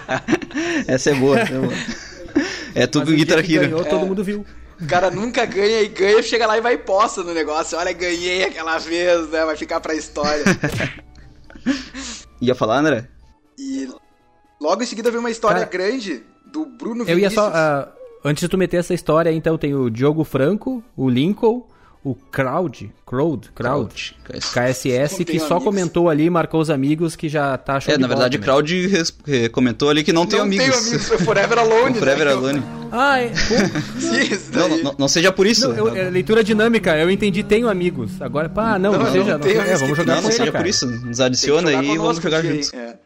Essa 0.86 1.10
é 1.10 1.14
boa. 1.14 1.40
essa 1.40 1.52
É, 1.52 1.58
boa. 1.58 1.72
é 2.74 2.86
tudo 2.86 3.10
o 3.10 3.14
Guitar 3.16 3.38
Hero. 3.38 3.62
ganhou, 3.62 3.84
todo 3.84 4.06
mundo 4.06 4.22
viu. 4.22 4.44
O 4.80 4.86
cara 4.86 5.10
nunca 5.10 5.44
ganha 5.46 5.80
e 5.82 5.88
ganha, 5.88 6.22
chega 6.22 6.46
lá 6.46 6.58
e 6.58 6.60
vai 6.60 6.74
e 6.74 6.78
posta 6.78 7.22
no 7.22 7.32
negócio. 7.32 7.78
Olha, 7.78 7.92
ganhei 7.92 8.44
aquela 8.44 8.76
vez, 8.78 9.28
né? 9.30 9.44
Vai 9.44 9.56
ficar 9.56 9.80
pra 9.80 9.94
história. 9.94 10.44
Ia 12.40 12.54
falar, 12.54 12.78
André? 12.78 13.08
e 13.58 13.88
logo 14.60 14.82
em 14.82 14.86
seguida 14.86 15.10
vem 15.10 15.18
uma 15.18 15.30
história 15.30 15.60
Cara, 15.60 15.70
grande 15.70 16.22
do 16.52 16.66
Bruno 16.66 17.04
Eu 17.04 17.18
ia 17.18 17.28
Vinícius. 17.30 17.34
só. 17.34 17.50
ah, 17.54 17.88
antes 18.24 18.42
de 18.42 18.48
tu 18.48 18.58
meter 18.58 18.76
essa 18.76 18.92
história, 18.92 19.32
então 19.32 19.56
tem 19.56 19.74
o 19.74 19.88
Diogo 19.88 20.24
Franco, 20.24 20.84
o 20.94 21.08
Lincoln, 21.08 21.66
o 22.08 22.14
Crowd, 22.30 22.92
Crowd, 23.04 23.50
Crowd, 23.52 24.16
KSS, 24.52 25.18
Não 25.18 25.24
que 25.24 25.38
só 25.40 25.46
amigos. 25.56 25.64
comentou 25.64 26.08
ali, 26.08 26.30
marcou 26.30 26.60
os 26.60 26.70
amigos 26.70 27.16
que 27.16 27.28
já 27.28 27.58
tá 27.58 27.80
show 27.80 27.92
É, 27.92 27.98
na 27.98 28.06
bola 28.06 28.20
verdade, 28.20 28.38
também. 28.38 28.46
Crowd 28.46 29.04
eh, 29.26 29.48
comentou 29.48 29.90
ali 29.90 30.04
que 30.04 30.12
não, 30.12 30.24
tem 30.24 30.38
não 30.38 30.46
amigos. 30.46 30.64
tenho 30.66 30.78
amigos, 30.78 31.08
foi 31.08 31.18
Forever 31.18 31.58
Alone. 31.58 31.96
O 31.96 31.98
Forever 31.98 32.26
né? 32.26 32.32
Alone. 32.32 32.62
Ah, 32.92 33.18
é, 33.20 33.32
Não, 34.52 34.68
não, 34.84 34.94
não 35.00 35.08
seja 35.08 35.32
por 35.32 35.46
isso. 35.48 35.68
não, 35.68 35.76
eu- 35.88 35.96
é 35.96 36.08
leitura 36.10 36.44
dinâmica, 36.44 36.96
eu 36.96 37.10
entendi, 37.10 37.42
tenho 37.42 37.68
amigos. 37.68 38.22
Agora, 38.22 38.48
pá, 38.48 38.78
não, 38.78 38.92
Não, 38.92 38.98
não, 39.00 39.06
não 39.06 39.12
seja, 39.12 39.36
não, 39.38 39.46
é, 39.48 39.54
vamos 39.76 39.80
que- 39.90 39.94
jogar 39.96 40.14
Não, 40.16 40.22
não 40.22 40.30
seja 40.30 40.52
cara. 40.52 40.58
por 40.64 40.66
isso. 40.68 40.86
Nos 40.86 41.16
Tem 41.16 41.26
adiciona 41.26 41.70
aí 41.70 41.90
e 41.90 41.98
vamos 41.98 42.18
jogar 42.22 42.42
juntos. 42.42 42.72
É. 42.72 42.96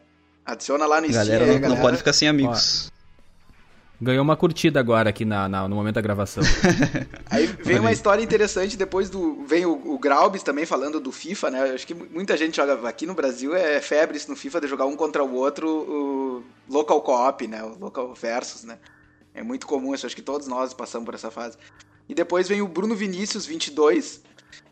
Adiciona 0.45 0.85
lá 0.85 1.01
no 1.01 1.07
Steam, 1.07 1.23
Galera, 1.25 1.45
não, 1.47 1.53
não 1.53 1.59
galera. 1.61 1.81
pode 1.81 1.97
ficar 1.97 2.13
sem 2.13 2.27
amigos. 2.27 2.91
Ganhou 4.01 4.23
uma 4.23 4.35
curtida 4.35 4.79
agora 4.79 5.11
aqui 5.11 5.23
na, 5.23 5.47
na- 5.47 5.67
no 5.67 5.75
momento 5.75 5.95
da 5.95 6.01
gravação. 6.01 6.41
Aí 7.29 7.45
vem 7.45 7.77
uma 7.79 7.91
história 7.91 8.23
interessante 8.23 8.75
depois 8.75 9.09
do. 9.11 9.43
Vem 9.45 9.65
o, 9.65 9.73
o 9.93 9.99
Graubis 9.99 10.41
também 10.41 10.65
falando 10.65 10.99
do 10.99 11.11
FIFA, 11.11 11.51
né? 11.51 11.61
Acho 11.71 11.85
que 11.85 11.93
muita 11.93 12.35
gente 12.35 12.55
joga 12.55 12.87
aqui 12.89 13.05
no 13.05 13.13
Brasil 13.13 13.55
é 13.55 13.79
febre 13.79 14.17
isso 14.17 14.29
no 14.29 14.35
FIFA 14.35 14.61
de 14.61 14.67
jogar 14.67 14.87
um 14.87 14.95
contra 14.95 15.23
o 15.23 15.33
outro 15.35 15.67
o 15.69 16.43
local 16.67 16.99
co-op, 17.01 17.45
né? 17.47 17.63
O 17.63 17.77
local 17.79 18.11
versus, 18.15 18.63
né? 18.63 18.79
É 19.35 19.43
muito 19.43 19.67
comum, 19.67 19.93
isso, 19.93 20.05
acho 20.07 20.15
que 20.15 20.21
todos 20.21 20.47
nós 20.47 20.73
passamos 20.73 21.05
por 21.05 21.13
essa 21.13 21.29
fase. 21.29 21.55
E 22.09 22.15
depois 22.15 22.47
vem 22.47 22.61
o 22.61 22.67
Bruno 22.67 22.95
Vinícius 22.95 23.45
22. 23.45 24.21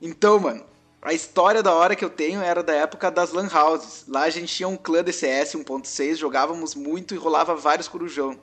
Então, 0.02 0.40
mano, 0.40 0.64
a 1.02 1.14
história 1.14 1.62
da 1.62 1.72
hora 1.74 1.96
que 1.96 2.04
eu 2.04 2.10
tenho 2.10 2.42
era 2.42 2.64
da 2.64 2.74
época 2.74 3.10
das 3.12 3.32
Lan 3.32 3.48
Houses. 3.54 4.06
Lá 4.08 4.24
a 4.24 4.30
gente 4.30 4.54
tinha 4.54 4.68
um 4.68 4.76
clã 4.76 5.04
DCS 5.04 5.54
1.6, 5.54 6.16
jogávamos 6.16 6.74
muito 6.74 7.14
e 7.14 7.18
rolava 7.18 7.56
vários 7.56 7.88
corujão. 7.88 8.36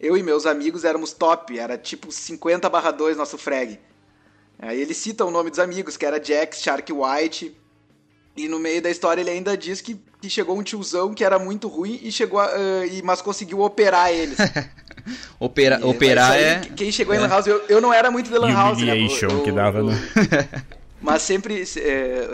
Eu 0.00 0.16
e 0.16 0.22
meus 0.22 0.46
amigos 0.46 0.84
éramos 0.84 1.12
top, 1.12 1.58
era 1.58 1.76
tipo 1.76 2.10
50 2.10 2.68
barra 2.70 2.90
2 2.90 3.16
nosso 3.16 3.36
frag. 3.36 3.78
Aí 4.58 4.80
ele 4.80 4.94
cita 4.94 5.24
o 5.24 5.30
nome 5.30 5.50
dos 5.50 5.58
amigos, 5.58 5.96
que 5.96 6.06
era 6.06 6.22
Jax, 6.22 6.60
Shark 6.62 6.90
White. 6.92 7.54
E 8.36 8.48
no 8.48 8.58
meio 8.58 8.80
da 8.80 8.90
história 8.90 9.20
ele 9.20 9.30
ainda 9.30 9.56
diz 9.56 9.80
que, 9.80 10.00
que 10.20 10.30
chegou 10.30 10.58
um 10.58 10.62
tiozão 10.62 11.12
que 11.12 11.22
era 11.24 11.38
muito 11.38 11.68
ruim 11.68 11.98
e 12.02 12.10
chegou 12.10 12.40
a, 12.40 12.46
ah, 12.46 12.86
e, 12.86 13.02
mas 13.02 13.20
conseguiu 13.20 13.60
operar 13.60 14.10
eles. 14.10 14.38
Opera, 15.38 15.80
E- 15.80 15.84
operar 15.84 16.32
aí, 16.32 16.42
é. 16.44 16.60
Quem 16.76 16.92
chegou 16.92 17.14
em 17.14 17.18
Lan 17.18 17.28
House, 17.28 17.46
eu, 17.46 17.62
eu 17.68 17.80
não 17.80 17.92
era 17.92 18.10
muito 18.10 18.30
de 18.30 18.38
Lan 18.38 18.52
House, 18.52 18.78
né? 18.82 18.94
Que 19.44 19.50
dava, 19.52 19.78
eu- 19.78 19.86
né? 19.86 19.96
Mas 21.00 21.22
sempre 21.22 21.64
é, 21.78 22.28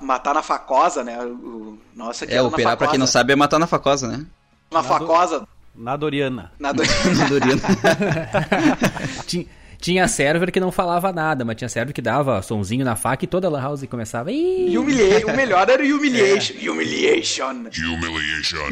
matar 0.00 0.34
na 0.34 0.42
facosa, 0.42 1.04
né? 1.04 1.16
O, 1.24 1.78
nossa, 1.94 2.26
que 2.26 2.34
É, 2.34 2.42
operar, 2.42 2.76
pra 2.76 2.86
quem 2.88 2.94
facosa. 2.94 2.98
não 2.98 3.06
sabe, 3.06 3.32
é 3.32 3.36
matar 3.36 3.58
na 3.60 3.66
facosa, 3.68 4.08
né? 4.08 4.26
Na 4.72 4.82
facosa. 4.82 5.46
Na 5.78 5.96
Doriana. 5.96 6.50
Na 6.58 6.72
do... 6.72 6.82
Doriana. 7.28 7.62
Tinha, 9.26 9.46
tinha 9.80 10.08
server 10.08 10.50
que 10.50 10.58
não 10.58 10.72
falava 10.72 11.12
nada, 11.12 11.44
mas 11.44 11.56
tinha 11.56 11.68
server 11.68 11.94
que 11.94 12.02
dava 12.02 12.42
sonzinho 12.42 12.84
na 12.84 12.96
faca 12.96 13.24
e 13.24 13.28
toda 13.28 13.46
a 13.46 13.50
lan 13.50 13.60
house 13.60 13.84
começava. 13.88 14.32
"Ih". 14.32 14.76
Humilha... 14.76 15.24
O 15.26 15.36
melhor 15.36 15.68
era 15.70 15.82
o 15.82 15.86
Humiliation. 15.96 16.54
Humiliation. 16.68 17.70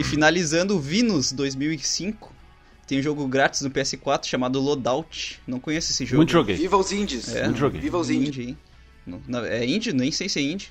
E 0.01 0.05
finalizando 0.05 0.75
o 0.77 0.81
Vinus 0.81 1.31
2005, 1.31 2.33
tem 2.89 2.99
um 2.99 3.03
jogo 3.03 3.27
grátis 3.29 3.61
no 3.63 3.71
PS4 3.71 4.27
chamado 4.27 4.61
Loadout. 4.61 5.41
Não 5.47 5.61
conheço 5.61 5.93
esse 5.93 6.05
jogo. 6.05 6.17
Muito 6.19 6.33
joguei. 6.33 6.57
Viva 6.57 6.77
os 6.77 6.91
indies. 6.91 7.35
É, 7.35 7.45
Muito 7.45 7.59
joguei. 7.59 7.81
Viva 7.81 7.99
os 7.99 8.11
indies. 8.11 8.49
Indie, 8.49 8.59
é 9.49 9.65
indie? 9.65 9.93
Nem 9.93 10.11
sei 10.11 10.29
se 10.29 10.41
é 10.41 10.43
indie. 10.43 10.71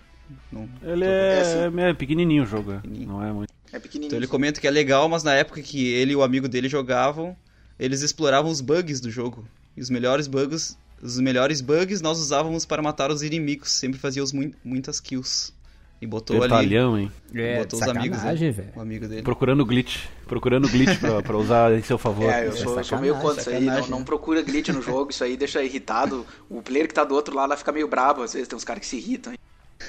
Não. 0.51 0.67
Ele 0.83 1.05
É, 1.05 1.71
é, 1.77 1.89
é 1.89 1.93
pequenininho 1.93 2.43
o 2.43 2.45
jogo, 2.45 2.73
é. 2.73 2.75
Pequenininho. 2.77 3.07
não 3.09 3.25
é 3.25 3.31
muito. 3.31 3.54
É 3.75 3.79
pequenininho. 3.79 4.07
Então 4.07 4.17
ele 4.17 4.27
comenta 4.27 4.61
que 4.61 4.67
é 4.67 4.71
legal, 4.71 5.09
mas 5.09 5.21
na 5.21 5.33
época 5.33 5.61
que 5.61 5.87
ele 5.93 6.13
e 6.13 6.15
o 6.15 6.23
amigo 6.23 6.47
dele 6.47 6.69
jogavam, 6.69 7.35
eles 7.77 8.01
exploravam 8.01 8.49
os 8.49 8.61
bugs 8.61 9.01
do 9.01 9.11
jogo. 9.11 9.45
E 9.75 9.81
os 9.81 9.89
melhores 9.89 10.27
bugs, 10.27 10.77
os 11.01 11.19
melhores 11.19 11.59
bugs 11.59 12.01
nós 12.01 12.17
usávamos 12.17 12.65
para 12.65 12.81
matar 12.81 13.11
os 13.11 13.21
inimigos. 13.21 13.71
Sempre 13.71 13.99
fazíamos 13.99 14.31
mui- 14.31 14.53
muitas 14.63 15.01
kills. 15.01 15.53
E 16.01 16.07
botou 16.07 16.37
ali, 16.37 16.49
Detalhão, 16.49 16.97
hein? 16.97 17.11
É, 17.33 17.59
botou 17.59 17.79
os 17.79 17.87
amigos, 17.87 18.17
sacanagem, 18.17 18.47
né? 18.47 18.53
velho. 18.53 18.71
o 18.75 18.81
amigo 18.81 19.07
dele. 19.07 19.23
Procurando 19.23 19.65
glitch. 19.65 20.05
Procurando 20.25 20.69
glitch 20.69 20.99
pra, 20.99 21.19
pra 21.23 21.37
usar 21.37 21.73
em 21.73 21.81
seu 21.81 21.97
favor. 21.97 22.29
É, 22.29 22.45
eu 22.45 22.49
é 22.49 22.55
sou, 22.55 22.77
eu 22.77 22.83
sou 22.83 22.99
meio 22.99 23.15
contra 23.15 23.41
isso 23.41 23.49
aí. 23.49 23.65
Não, 23.65 23.87
não 23.87 24.03
procura 24.03 24.41
glitch 24.41 24.69
no 24.69 24.81
jogo, 24.81 25.11
isso 25.11 25.23
aí 25.23 25.35
deixa 25.35 25.61
irritado. 25.61 26.25
O 26.49 26.61
player 26.61 26.87
que 26.87 26.93
tá 26.93 27.03
do 27.03 27.13
outro 27.13 27.35
lado 27.35 27.49
lá 27.49 27.57
fica 27.57 27.71
meio 27.73 27.87
bravo, 27.87 28.23
às 28.23 28.33
vezes 28.33 28.47
tem 28.47 28.55
uns 28.55 28.63
caras 28.63 28.81
que 28.81 28.87
se 28.87 28.97
irritam. 28.97 29.33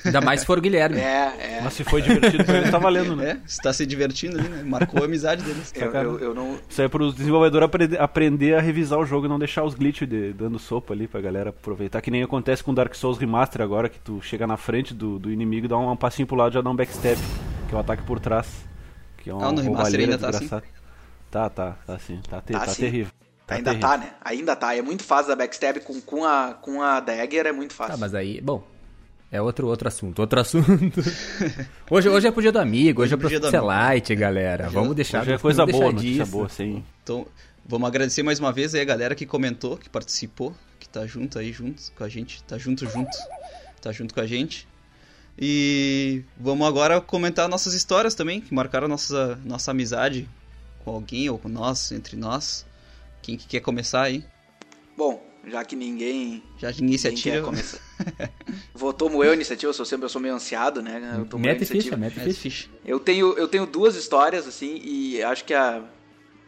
Ainda 0.04 0.20
mais 0.20 0.40
se 0.40 0.46
for 0.46 0.58
o 0.58 0.60
Guilherme. 0.60 0.98
É, 0.98 1.58
é. 1.58 1.60
Mas 1.62 1.72
se 1.74 1.84
foi 1.84 2.02
divertido 2.02 2.44
pra 2.44 2.58
ele, 2.58 2.70
tá 2.70 2.78
valendo, 2.78 3.14
né? 3.16 3.30
É, 3.30 3.38
está 3.46 3.72
se 3.72 3.86
divertindo 3.86 4.38
ali, 4.38 4.48
né? 4.48 4.62
Marcou 4.64 5.00
a 5.02 5.04
amizade 5.06 5.42
deles. 5.42 5.72
Eu, 5.74 5.92
eu, 5.92 6.18
eu 6.18 6.34
não. 6.34 6.58
Isso 6.68 6.80
aí 6.80 6.86
é 6.86 6.88
pros 6.88 7.14
desenvolvedores 7.14 7.64
aprender, 7.64 8.00
aprender 8.00 8.54
a 8.54 8.60
revisar 8.60 8.98
o 8.98 9.06
jogo 9.06 9.26
e 9.26 9.28
não 9.28 9.38
deixar 9.38 9.64
os 9.64 9.74
glitches 9.74 10.08
de- 10.08 10.32
dando 10.32 10.58
sopa 10.58 10.92
ali 10.92 11.06
pra 11.06 11.20
galera 11.20 11.50
aproveitar. 11.50 12.00
Que 12.02 12.10
nem 12.10 12.22
acontece 12.22 12.62
com 12.64 12.74
Dark 12.74 12.94
Souls 12.94 13.18
Remaster 13.18 13.62
agora, 13.62 13.88
que 13.88 13.98
tu 14.00 14.20
chega 14.20 14.46
na 14.46 14.56
frente 14.56 14.92
do, 14.92 15.18
do 15.18 15.30
inimigo, 15.32 15.68
dá 15.68 15.76
um, 15.78 15.90
um 15.90 15.96
passinho 15.96 16.26
pro 16.26 16.36
lado 16.36 16.50
e 16.52 16.54
já 16.54 16.60
dá 16.60 16.70
um 16.70 16.76
backstab, 16.76 17.18
que 17.68 17.74
é 17.74 17.76
o 17.76 17.80
ataque 17.80 18.02
por 18.02 18.18
trás. 18.20 18.48
Que 19.18 19.30
é 19.30 19.34
uma 19.34 19.48
Ah, 19.48 19.52
no 19.52 19.60
remaster 19.62 20.00
ainda 20.00 20.18
tá 20.18 20.28
assim? 20.30 20.48
Tá, 21.30 21.48
tá, 21.50 21.76
tá 21.86 21.98
sim. 21.98 22.20
Tá, 22.28 22.40
te- 22.40 22.52
Tá 22.52 22.58
tá 22.60 22.64
assim. 22.66 22.82
terrível. 22.82 23.12
Tá 23.46 23.54
Ainda 23.54 23.70
terrível. 23.70 23.88
tá, 23.88 23.96
né? 23.98 24.10
Ainda 24.24 24.56
tá. 24.56 24.74
É 24.76 24.82
muito 24.82 25.04
fácil 25.04 25.28
da 25.28 25.36
backstab 25.36 25.80
com, 25.80 26.00
com, 26.00 26.24
a, 26.24 26.54
com 26.60 26.82
a 26.82 26.98
dagger, 27.00 27.46
é 27.46 27.52
muito 27.52 27.72
fácil. 27.74 27.94
Tá, 27.94 27.98
mas 27.98 28.14
aí, 28.14 28.40
bom, 28.40 28.64
é 29.30 29.42
outro, 29.42 29.66
outro 29.66 29.88
assunto, 29.88 30.20
outro 30.20 30.40
assunto. 30.40 31.00
hoje, 31.90 32.08
hoje 32.08 32.26
é 32.26 32.30
pro 32.30 32.40
dia 32.42 32.52
do 32.52 32.58
amigo, 32.58 33.02
hoje 33.02 33.14
é 33.14 33.16
pro 33.16 33.28
Dia 33.28 33.40
do 33.40 33.44
Socialite, 33.44 34.14
galera. 34.14 34.68
Vamos 34.70 34.94
deixar, 34.94 35.22
Hoje 35.22 35.32
é 35.32 35.38
coisa 35.38 35.64
vamos 35.64 35.72
boa, 35.72 35.92
deixar 35.92 35.96
notícia 35.96 36.24
disso. 36.24 36.36
boa, 36.36 36.48
sim. 36.48 36.84
Então, 37.02 37.26
vamos 37.66 37.88
agradecer 37.88 38.22
mais 38.22 38.38
uma 38.38 38.52
vez 38.52 38.74
aí 38.74 38.80
a 38.80 38.84
galera 38.84 39.14
que 39.14 39.26
comentou, 39.26 39.76
que 39.76 39.88
participou, 39.88 40.54
que 40.78 40.88
tá 40.88 41.06
junto 41.06 41.38
aí, 41.38 41.52
junto 41.52 41.82
com 41.92 42.04
a 42.04 42.08
gente. 42.08 42.42
Tá 42.44 42.56
junto, 42.56 42.86
junto. 42.88 43.16
Tá 43.80 43.90
junto 43.92 44.14
com 44.14 44.20
a 44.20 44.26
gente. 44.26 44.66
E 45.38 46.22
vamos 46.38 46.66
agora 46.66 47.00
comentar 47.00 47.48
nossas 47.48 47.74
histórias 47.74 48.14
também, 48.14 48.40
que 48.40 48.54
marcaram 48.54 48.88
nossa, 48.88 49.38
nossa 49.44 49.72
amizade 49.72 50.28
com 50.84 50.92
alguém 50.92 51.28
ou 51.28 51.36
com 51.38 51.48
nós, 51.48 51.90
entre 51.90 52.16
nós. 52.16 52.64
Quem 53.20 53.36
que 53.36 53.46
quer 53.46 53.60
começar 53.60 54.02
aí? 54.02 54.24
Bom, 54.96 55.20
já 55.46 55.64
que 55.64 55.76
ninguém. 55.76 56.42
Já 56.58 56.70
de 56.70 56.82
iniciativa. 56.84 57.42
Começar. 57.42 57.80
Vou 58.74 58.92
tomo 58.92 59.22
eu 59.22 59.30
a 59.30 59.34
iniciativa, 59.34 59.70
eu 59.70 59.74
sou 59.74 59.86
sempre 59.86 60.04
eu 60.04 60.08
sou 60.08 60.20
meio 60.20 60.34
ansiado, 60.34 60.82
né? 60.82 61.14
Eu 61.18 61.24
tomo 61.24 61.44
mete 61.44 61.64
ficha, 61.64 61.96
mete 61.96 62.18
ficha. 62.20 62.40
ficha. 62.40 62.68
Eu 62.84 62.98
tenho, 62.98 63.32
eu 63.34 63.48
tenho 63.48 63.64
duas 63.66 63.96
histórias, 63.96 64.46
assim, 64.46 64.80
e 64.84 65.22
acho 65.22 65.44
que 65.44 65.54
a 65.54 65.82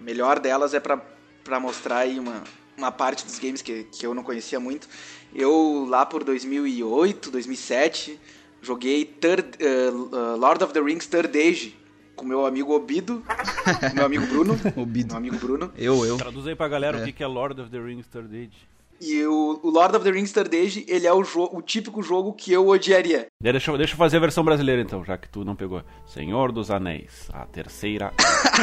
melhor 0.01 0.41
delas 0.41 0.75
é 0.75 0.81
para 0.81 1.61
mostrar 1.61 1.99
aí 1.99 2.19
uma, 2.19 2.43
uma 2.77 2.91
parte 2.91 3.25
dos 3.25 3.39
games 3.39 3.63
que, 3.63 3.85
que 3.85 4.05
eu 4.05 4.13
não 4.13 4.23
conhecia 4.23 4.61
muito. 4.61 4.89
Eu, 5.35 5.87
lá 5.89 6.05
por 6.05 6.25
2008, 6.25 7.31
2007, 7.31 8.19
joguei 8.61 9.05
Third, 9.05 9.49
uh, 9.63 9.95
uh, 9.95 10.37
Lord 10.37 10.65
of 10.65 10.73
the 10.73 10.81
Rings 10.81 11.07
Third 11.07 11.39
Age 11.39 11.77
com 12.17 12.27
meu 12.27 12.45
amigo 12.45 12.75
Obido, 12.75 13.23
meu 13.95 14.05
amigo 14.05 14.27
Bruno. 14.27 14.59
Obido. 14.75 15.09
Meu 15.09 15.17
amigo 15.17 15.37
Bruno. 15.37 15.73
Eu, 15.77 16.05
eu. 16.05 16.17
Traduz 16.17 16.49
aí 16.49 16.57
pra 16.57 16.67
galera 16.67 16.99
é. 16.99 17.05
o 17.05 17.13
que 17.13 17.23
é 17.23 17.27
Lord 17.27 17.61
of 17.61 17.71
the 17.71 17.79
Rings 17.79 18.09
Third 18.09 18.37
Age. 18.37 18.69
E 19.01 19.25
o, 19.25 19.61
o, 19.63 19.71
Lord 19.71 19.97
of 19.97 20.05
the 20.05 20.11
Rings 20.11 20.33
Third 20.33 20.57
Age, 20.57 20.85
ele 20.89 21.07
é 21.07 21.13
o, 21.13 21.23
o 21.53 21.63
típico 21.63 22.03
jogo 22.03 22.33
que 22.33 22.53
eu 22.53 22.67
odiaria. 22.67 23.29
Deixa, 23.41 23.77
deixa 23.79 23.95
eu 23.95 23.97
fazer 23.97 24.17
a 24.17 24.21
versão 24.21 24.45
brasileira 24.45 24.83
então, 24.83 25.05
já 25.05 25.17
que 25.17 25.29
tu 25.29 25.45
não 25.45 25.55
pegou. 25.55 25.83
Senhor 26.05 26.51
dos 26.51 26.69
Anéis, 26.71 27.29
a 27.33 27.47
terceira 27.47 28.13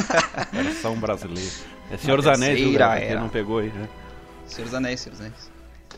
versão 0.52 0.98
brasileira. 0.98 1.50
É 1.90 1.98
Senhor 1.98 2.18
dos 2.18 2.28
Anéis, 2.28 2.60
viu, 2.60 2.78
quem 2.78 3.16
não 3.16 3.30
pegou 3.30 3.60
aí, 3.60 3.70
né? 3.70 3.88
Senhor 4.46 4.66
dos 4.66 4.74
Anéis, 4.74 5.00
Senhor 5.00 5.12
dos 5.14 5.22
Anéis. 5.22 5.52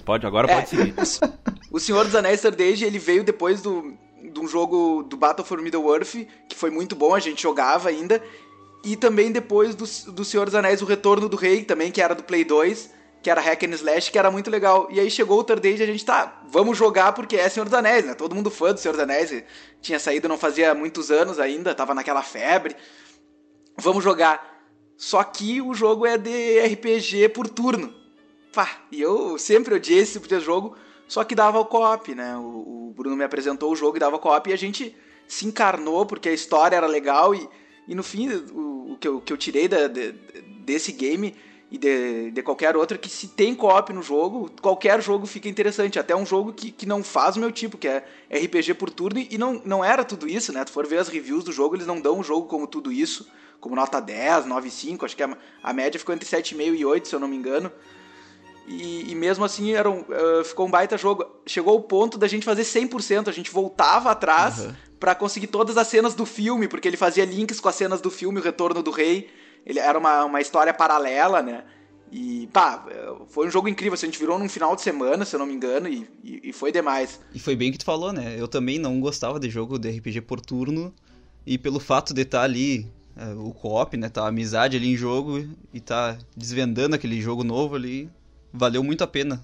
Pode, 0.06 0.26
agora 0.28 0.52
é, 0.52 0.56
pode 0.56 0.70
seguir. 0.70 0.94
O 1.70 1.82
Senhor 1.82 2.06
dos 2.06 2.16
Anéis 2.16 2.40
Third 2.40 2.64
Age, 2.64 2.86
ele 2.86 2.98
veio 2.98 3.26
depois 3.26 3.62
do, 3.62 3.94
de 4.24 4.40
um 4.40 4.48
jogo 4.48 5.04
do 5.04 5.18
Battle 5.18 5.46
for 5.46 5.62
Middle-earth, 5.62 6.26
que 6.48 6.56
foi 6.56 6.70
muito 6.70 6.96
bom, 6.96 7.14
a 7.14 7.20
gente 7.20 7.44
jogava 7.44 7.90
ainda. 7.90 8.24
E 8.86 8.96
também 8.96 9.34
depois 9.34 9.76
do, 9.76 9.84
do 10.14 10.24
Senhor 10.24 10.46
dos 10.46 10.56
Anéis, 10.56 10.82
O 10.82 10.86
Retorno 10.86 11.28
do 11.28 11.36
Rei, 11.36 11.66
também, 11.66 11.92
que 11.92 12.02
era 12.02 12.16
do 12.16 12.24
Play 12.24 12.46
2 12.46 12.97
que 13.22 13.30
era 13.30 13.42
Hack 13.42 13.64
and 13.64 13.74
Slash, 13.74 14.12
que 14.12 14.18
era 14.18 14.32
muito 14.32 14.50
legal. 14.50 14.88
E 14.92 15.00
aí 15.00 15.10
chegou 15.10 15.40
o 15.40 15.44
Third 15.44 15.68
Age 15.68 15.82
e 15.82 15.84
a 15.84 15.88
gente, 15.88 16.06
tá, 16.06 16.42
vamos 16.50 16.78
jogar 16.78 17.14
porque 17.14 17.36
é 17.36 17.50
Senhor 17.50 17.66
dos 17.66 17.74
Anéis, 17.74 18.06
né? 18.06 18.14
Todo 18.14 18.36
mundo 18.36 18.50
fã 18.50 18.74
do 18.74 18.80
Senhor 18.80 18.94
dos 18.94 19.02
Anéis, 19.02 19.44
tinha 19.82 20.00
saído 20.00 20.28
não 20.28 20.38
fazia 20.38 20.74
muitos 20.74 21.12
anos 21.12 21.40
ainda, 21.40 21.76
tava 21.76 21.94
naquela 21.94 22.24
febre. 22.24 22.76
Vamos 23.78 24.04
jogar. 24.04 24.58
Só 24.98 25.24
que 25.24 25.62
o 25.62 25.74
jogo 25.74 26.06
é 26.06 26.18
de 26.18 26.60
RPG 26.60 27.30
por 27.30 27.48
turno. 27.48 27.94
Pá, 28.52 28.82
e 28.92 29.00
eu 29.00 29.38
sempre 29.38 29.76
odiei 29.76 30.00
esse 30.00 30.14
tipo 30.14 30.28
de 30.28 30.40
jogo, 30.40 30.76
só 31.08 31.24
que 31.24 31.36
dava 31.36 31.60
o 31.60 31.66
co-op, 31.66 32.16
né? 32.16 32.36
O, 32.38 32.88
o, 32.90 32.94
Bruno 32.96 33.16
me 33.16 33.24
apresentou 33.24 33.72
o 33.72 33.76
jogo 33.76 33.98
e 33.98 34.00
dava 34.00 34.18
co-op 34.18 34.50
e 34.50 34.54
a 34.54 34.58
gente 34.58 34.96
se 35.28 35.46
encarnou 35.46 36.06
porque 36.06 36.30
a 36.30 36.34
história 36.34 36.76
era 36.76 36.88
legal 36.88 37.36
e, 37.36 37.48
e 37.88 37.94
no 37.94 38.02
fim 38.02 38.30
o, 38.30 38.94
o 38.94 38.98
que, 38.98 39.08
eu, 39.08 39.22
que 39.22 39.32
eu 39.32 39.38
tirei 39.38 39.68
da, 39.68 39.88
de, 39.88 40.14
desse 40.66 40.92
game 40.92 41.36
e 41.70 41.78
de, 41.78 42.32
de 42.32 42.42
qualquer 42.42 42.78
outra 42.78 42.98
que 42.98 43.10
se 43.10 43.28
tem 43.28 43.54
co-op 43.54 43.92
no 43.92 44.02
jogo, 44.02 44.50
qualquer 44.62 45.02
jogo 45.02 45.28
fica 45.28 45.50
interessante. 45.50 46.00
Até 46.00 46.16
um 46.16 46.26
jogo 46.26 46.54
que, 46.54 46.72
que 46.72 46.86
não 46.86 47.04
faz 47.04 47.36
o 47.36 47.40
meu 47.40 47.52
tipo, 47.52 47.78
que 47.78 47.88
é 47.88 48.06
RPG 48.32 48.76
por 48.76 48.90
turno, 48.90 49.20
e 49.20 49.38
não, 49.38 49.62
não 49.66 49.84
era 49.84 50.06
tudo 50.06 50.28
isso, 50.28 50.54
né? 50.54 50.64
Tu 50.64 50.72
for 50.72 50.88
ver 50.88 51.00
as 51.00 51.10
reviews 51.10 51.44
do 51.44 51.52
jogo, 51.52 51.76
eles 51.76 51.88
não 51.88 52.00
dão 52.00 52.20
o 52.20 52.24
jogo 52.24 52.48
como 52.48 52.66
tudo 52.68 52.92
isso, 52.92 53.28
como 53.60 53.76
nota 53.76 54.00
10, 54.00 54.46
9,5, 54.46 55.04
acho 55.04 55.16
que 55.18 55.24
a, 55.24 55.38
a 55.62 55.74
média 55.74 56.00
ficou 56.00 56.16
entre 56.16 56.28
7,5 56.28 56.78
e 56.78 56.86
8, 56.86 57.08
se 57.08 57.16
eu 57.16 57.20
não 57.20 57.28
me 57.28 57.36
engano. 57.36 57.70
E, 58.66 59.12
e 59.12 59.16
mesmo 59.16 59.44
assim 59.44 59.74
era 59.74 59.90
um, 59.90 60.02
uh, 60.02 60.44
ficou 60.46 60.68
um 60.68 60.72
baita 60.72 60.98
jogo. 60.98 61.26
Chegou 61.46 61.76
o 61.76 61.82
ponto 61.82 62.18
da 62.18 62.28
gente 62.28 62.46
fazer 62.46 62.64
100%, 62.64 63.28
a 63.28 63.32
gente 63.32 63.52
voltava 63.52 64.12
atrás 64.12 64.60
uhum. 64.60 64.74
para 65.00 65.14
conseguir 65.16 65.48
todas 65.48 65.78
as 65.78 65.88
cenas 65.88 66.14
do 66.14 66.26
filme, 66.26 66.68
porque 66.68 66.88
ele 66.88 66.98
fazia 66.98 67.26
links 67.26 67.60
com 67.60 67.68
as 67.68 67.76
cenas 67.76 68.00
do 68.00 68.10
filme 68.10 68.40
O 68.40 68.44
Retorno 68.44 68.82
do 68.82 68.92
Rei 68.92 69.30
ele 69.68 69.80
era 69.80 70.00
uma, 70.00 70.24
uma 70.24 70.40
história 70.40 70.74
paralela, 70.74 71.42
né? 71.42 71.64
E, 72.10 72.48
pá, 72.54 72.86
foi 73.28 73.48
um 73.48 73.52
jogo 73.52 73.68
incrível. 73.68 73.96
Assim, 73.96 74.06
a 74.06 74.10
gente 74.10 74.20
virou 74.20 74.40
num 74.40 74.48
final 74.48 74.74
de 74.78 74.82
semana, 74.82 75.26
se 75.26 75.36
eu 75.36 75.40
não 75.40 75.46
me 75.46 75.54
engano, 75.54 75.90
e, 75.90 76.08
e, 76.24 76.50
e 76.50 76.54
foi 76.54 76.72
demais. 76.72 77.20
E 77.34 77.40
foi 77.40 77.54
bem 77.54 77.70
que 77.70 77.78
tu 77.78 77.84
falou, 77.84 78.14
né? 78.14 78.36
Eu 78.40 78.48
também 78.48 78.80
não 78.80 79.02
gostava 79.02 79.38
de 79.38 79.50
jogo 79.50 79.78
de 79.78 79.90
RPG 79.90 80.22
por 80.22 80.40
turno. 80.40 80.94
E 81.46 81.58
pelo 81.58 81.82
fato 81.82 82.14
de 82.14 82.22
estar 82.22 82.40
tá 82.40 82.44
ali, 82.46 82.90
é, 83.14 83.34
o 83.34 83.52
co-op, 83.52 83.98
né? 83.98 84.08
Tá 84.08 84.24
a 84.24 84.30
amizade 84.30 84.78
ali 84.78 84.94
em 84.94 84.96
jogo 84.96 85.46
e 85.74 85.82
tá 85.82 86.18
desvendando 86.36 86.96
aquele 86.96 87.20
jogo 87.20 87.44
novo 87.44 87.76
ali, 87.76 88.10
valeu 88.54 88.82
muito 88.82 89.04
a 89.04 89.08
pena 89.08 89.44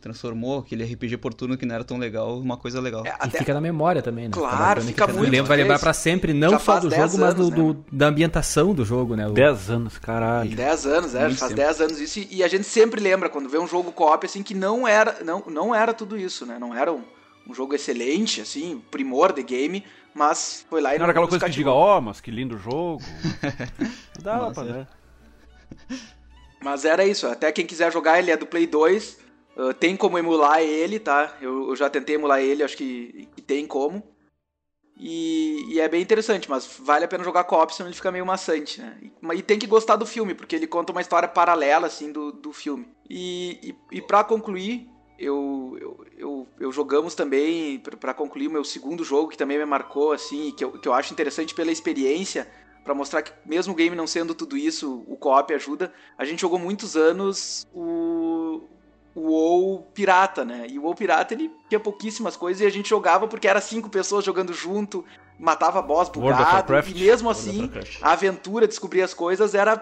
transformou 0.00 0.60
aquele 0.60 0.84
RPG 0.84 1.16
por 1.18 1.34
turno 1.34 1.56
que 1.56 1.66
não 1.66 1.74
era 1.74 1.84
tão 1.84 1.98
legal 1.98 2.38
uma 2.38 2.56
coisa 2.56 2.80
legal. 2.80 3.04
É, 3.04 3.10
até... 3.10 3.36
E 3.36 3.38
fica 3.38 3.52
na 3.54 3.60
memória 3.60 4.00
também, 4.00 4.26
né? 4.26 4.30
Claro, 4.32 4.82
fica 4.82 5.06
que 5.06 5.12
muito. 5.12 5.30
Lembra, 5.30 5.48
vai 5.48 5.56
lembrar 5.56 5.78
para 5.78 5.92
sempre, 5.92 6.32
não 6.32 6.58
só 6.58 6.78
do 6.78 6.90
jogo, 6.90 7.18
mas 7.18 7.34
do, 7.34 7.50
né? 7.50 7.56
do, 7.56 7.84
da 7.92 8.06
ambientação 8.06 8.72
do 8.74 8.84
jogo, 8.84 9.14
né? 9.16 9.28
10 9.28 9.70
anos, 9.70 9.98
caralho. 9.98 10.54
10 10.54 10.86
anos, 10.86 11.14
é, 11.14 11.26
muito 11.26 11.38
faz 11.38 11.52
10 11.52 11.80
anos 11.80 12.00
isso. 12.00 12.26
E 12.30 12.42
a 12.42 12.48
gente 12.48 12.64
sempre 12.64 13.00
lembra, 13.00 13.28
quando 13.28 13.48
vê 13.48 13.58
um 13.58 13.66
jogo 13.66 13.92
co-op, 13.92 14.24
assim, 14.24 14.42
que 14.42 14.54
não 14.54 14.86
era, 14.86 15.18
não, 15.24 15.42
não 15.46 15.74
era 15.74 15.92
tudo 15.92 16.16
isso, 16.16 16.46
né? 16.46 16.58
Não 16.58 16.74
era 16.74 16.92
um, 16.92 17.02
um 17.48 17.54
jogo 17.54 17.74
excelente, 17.74 18.40
assim, 18.40 18.82
primor 18.90 19.32
de 19.32 19.42
game, 19.42 19.84
mas 20.14 20.64
foi 20.68 20.80
lá 20.80 20.94
e 20.94 20.98
não, 20.98 21.00
não 21.00 21.04
era 21.04 21.12
aquela 21.12 21.28
coisa 21.28 21.44
que 21.44 21.50
diga, 21.50 21.70
ó, 21.70 21.98
oh, 21.98 22.00
mas 22.00 22.20
que 22.20 22.30
lindo 22.30 22.58
jogo. 22.58 23.02
Dava 24.22 24.52
pra 24.52 24.62
ver. 24.62 24.88
Mas 26.60 26.84
era 26.84 27.04
isso, 27.04 27.26
até 27.26 27.52
quem 27.52 27.66
quiser 27.66 27.92
jogar, 27.92 28.18
ele 28.18 28.30
é 28.30 28.36
do 28.36 28.46
Play 28.46 28.66
2, 28.66 29.18
Uh, 29.58 29.74
tem 29.74 29.96
como 29.96 30.16
emular 30.16 30.60
ele, 30.60 31.00
tá? 31.00 31.36
Eu, 31.40 31.70
eu, 31.70 31.74
já 31.74 31.90
tentei 31.90 32.14
emular 32.14 32.40
ele, 32.40 32.62
acho 32.62 32.76
que, 32.76 33.28
que 33.34 33.42
tem 33.42 33.66
como. 33.66 34.04
E, 34.96 35.64
e, 35.68 35.80
é 35.80 35.88
bem 35.88 36.00
interessante, 36.00 36.48
mas 36.48 36.78
vale 36.78 37.04
a 37.04 37.08
pena 37.08 37.24
jogar 37.24 37.42
co-op, 37.42 37.74
senão 37.74 37.88
ele 37.88 37.96
fica 37.96 38.12
meio 38.12 38.24
maçante, 38.24 38.80
né? 38.80 38.96
E, 39.02 39.36
e, 39.36 39.42
tem 39.42 39.58
que 39.58 39.66
gostar 39.66 39.96
do 39.96 40.06
filme, 40.06 40.32
porque 40.32 40.54
ele 40.54 40.66
conta 40.68 40.92
uma 40.92 41.00
história 41.00 41.28
paralela, 41.28 41.88
assim, 41.88 42.12
do, 42.12 42.30
do 42.30 42.52
filme. 42.52 42.86
E, 43.10 43.74
e, 43.90 43.98
e 43.98 44.00
para 44.00 44.22
concluir, 44.22 44.88
eu, 45.18 45.76
eu, 45.80 46.06
eu, 46.16 46.48
eu, 46.60 46.72
jogamos 46.72 47.16
também, 47.16 47.80
para 47.80 48.14
concluir 48.14 48.46
o 48.46 48.52
meu 48.52 48.64
segundo 48.64 49.02
jogo, 49.02 49.28
que 49.28 49.36
também 49.38 49.58
me 49.58 49.64
marcou, 49.64 50.12
assim, 50.12 50.52
que 50.52 50.64
eu, 50.64 50.72
que 50.72 50.86
eu 50.86 50.94
acho 50.94 51.12
interessante 51.12 51.52
pela 51.52 51.72
experiência, 51.72 52.48
para 52.84 52.94
mostrar 52.94 53.22
que 53.22 53.32
mesmo 53.44 53.72
o 53.72 53.76
game 53.76 53.96
não 53.96 54.06
sendo 54.06 54.36
tudo 54.36 54.56
isso, 54.56 55.04
o 55.08 55.16
co-op 55.16 55.52
ajuda. 55.52 55.92
A 56.16 56.24
gente 56.24 56.42
jogou 56.42 56.60
muitos 56.60 56.96
anos 56.96 57.66
o 57.74 58.77
o 59.18 59.30
WoW 59.30 59.82
pirata, 59.92 60.44
né? 60.44 60.66
E 60.68 60.78
o 60.78 60.82
WoW 60.82 60.94
pirata 60.94 61.34
ele 61.34 61.50
tinha 61.68 61.80
pouquíssimas 61.80 62.36
coisas 62.36 62.62
e 62.62 62.66
a 62.66 62.70
gente 62.70 62.88
jogava 62.88 63.26
porque 63.26 63.48
era 63.48 63.60
cinco 63.60 63.88
pessoas 63.88 64.24
jogando 64.24 64.52
junto, 64.52 65.04
matava 65.38 65.82
boss 65.82 66.08
bugado 66.08 66.72
e 66.88 66.94
mesmo 66.94 67.28
assim 67.28 67.70
a 68.00 68.12
aventura, 68.12 68.66
descobrir 68.66 69.02
as 69.02 69.14
coisas 69.14 69.54
era 69.54 69.76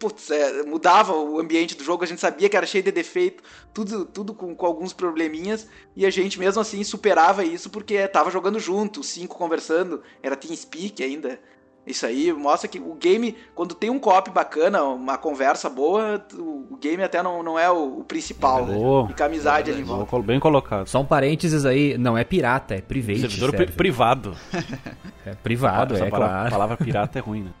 putz, 0.00 0.30
é, 0.30 0.62
mudava 0.62 1.12
o 1.14 1.38
ambiente 1.38 1.76
do 1.76 1.84
jogo, 1.84 2.02
a 2.02 2.06
gente 2.06 2.22
sabia 2.22 2.48
que 2.48 2.56
era 2.56 2.64
cheio 2.66 2.82
de 2.82 2.90
defeito, 2.90 3.42
tudo, 3.72 4.06
tudo 4.06 4.32
com, 4.32 4.56
com 4.56 4.64
alguns 4.64 4.94
probleminhas, 4.94 5.68
e 5.94 6.06
a 6.06 6.10
gente 6.10 6.38
mesmo 6.38 6.58
assim 6.58 6.82
superava 6.82 7.44
isso 7.44 7.68
porque 7.68 8.08
tava 8.08 8.30
jogando 8.30 8.58
junto, 8.58 9.04
cinco 9.04 9.36
conversando, 9.36 10.02
era 10.22 10.34
TeamSpeak 10.34 11.04
ainda, 11.04 11.38
isso 11.86 12.04
aí 12.06 12.32
mostra 12.32 12.68
que 12.68 12.78
o 12.78 12.94
game, 12.94 13.36
quando 13.54 13.74
tem 13.74 13.90
um 13.90 13.98
co-op 13.98 14.30
bacana, 14.30 14.82
uma 14.84 15.16
conversa 15.16 15.68
boa, 15.68 16.24
o 16.34 16.76
game 16.80 17.02
até 17.02 17.22
não, 17.22 17.42
não 17.42 17.58
é 17.58 17.70
o, 17.70 18.04
principal. 18.04 18.68
Oh, 18.70 19.06
Fica 19.08 19.24
amizade 19.24 19.70
é 19.70 19.72
ali 19.72 19.82
em 19.82 19.84
volta. 19.84 20.18
Bem 20.20 20.38
colocado. 20.38 20.86
Só 20.86 21.00
um 21.00 21.06
parênteses 21.06 21.64
aí, 21.64 21.96
não 21.96 22.16
é 22.16 22.24
pirata, 22.24 22.74
é 22.74 22.80
private. 22.80 23.20
Servidor 23.20 23.54
pri 23.54 23.66
privado. 23.72 24.36
é 25.24 25.34
privado, 25.34 25.94
Essa 25.94 26.04
é 26.04 26.10
palavra, 26.10 26.34
claro. 26.34 26.46
A 26.46 26.50
palavra 26.50 26.76
pirata 26.76 27.18
é 27.18 27.22
ruim, 27.22 27.44
né? 27.44 27.52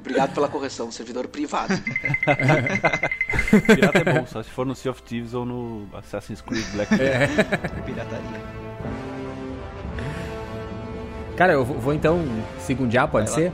Obrigado 0.00 0.32
pela 0.32 0.48
correção, 0.48 0.90
servidor 0.90 1.28
privado. 1.28 1.74
pirata 3.66 3.98
é 3.98 4.04
bom, 4.04 4.26
só 4.26 4.42
se 4.42 4.48
for 4.48 4.64
no 4.64 4.74
Sea 4.74 4.90
of 4.90 5.02
Thieves 5.02 5.34
ou 5.34 5.44
no 5.44 5.86
Assassin's 5.92 6.40
Creed 6.40 6.64
Black 6.72 6.96
Flag. 6.96 7.02
É. 7.02 7.26
Pirataria. 7.84 8.67
Cara, 11.38 11.52
eu 11.52 11.64
vou 11.64 11.94
então 11.94 12.18
segundiar, 12.58 13.06
pode 13.06 13.30
ser? 13.30 13.52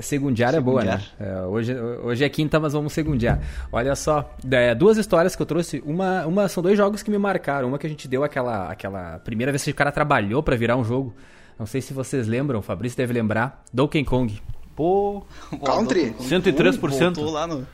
Segundiar 0.00 0.54
é 0.54 0.60
boa, 0.60 0.84
né? 0.84 1.00
É, 1.18 1.40
hoje, 1.40 1.74
hoje 1.74 2.22
é 2.22 2.28
quinta, 2.28 2.60
mas 2.60 2.74
vamos 2.74 2.92
segundiar. 2.92 3.40
Olha 3.72 3.96
só, 3.96 4.30
é, 4.50 4.74
duas 4.74 4.98
histórias 4.98 5.34
que 5.34 5.40
eu 5.40 5.46
trouxe. 5.46 5.82
Uma, 5.86 6.26
uma 6.26 6.46
são 6.46 6.62
dois 6.62 6.76
jogos 6.76 7.02
que 7.02 7.10
me 7.10 7.16
marcaram. 7.16 7.68
Uma 7.68 7.78
que 7.78 7.86
a 7.86 7.88
gente 7.88 8.06
deu 8.06 8.22
aquela, 8.22 8.70
aquela 8.70 9.18
primeira 9.20 9.50
vez 9.50 9.64
que 9.64 9.70
o 9.70 9.74
cara 9.74 9.90
trabalhou 9.90 10.42
para 10.42 10.56
virar 10.56 10.76
um 10.76 10.84
jogo. 10.84 11.14
Não 11.58 11.64
sei 11.64 11.80
se 11.80 11.94
vocês 11.94 12.28
lembram, 12.28 12.58
o 12.58 12.62
Fabrício 12.62 12.98
deve 12.98 13.14
lembrar. 13.14 13.64
Donkey 13.72 14.04
Kong. 14.04 14.38
Pô, 14.76 15.24
Country? 15.64 16.14
103%. 16.20 17.18
lá 17.30 17.46
no... 17.46 17.66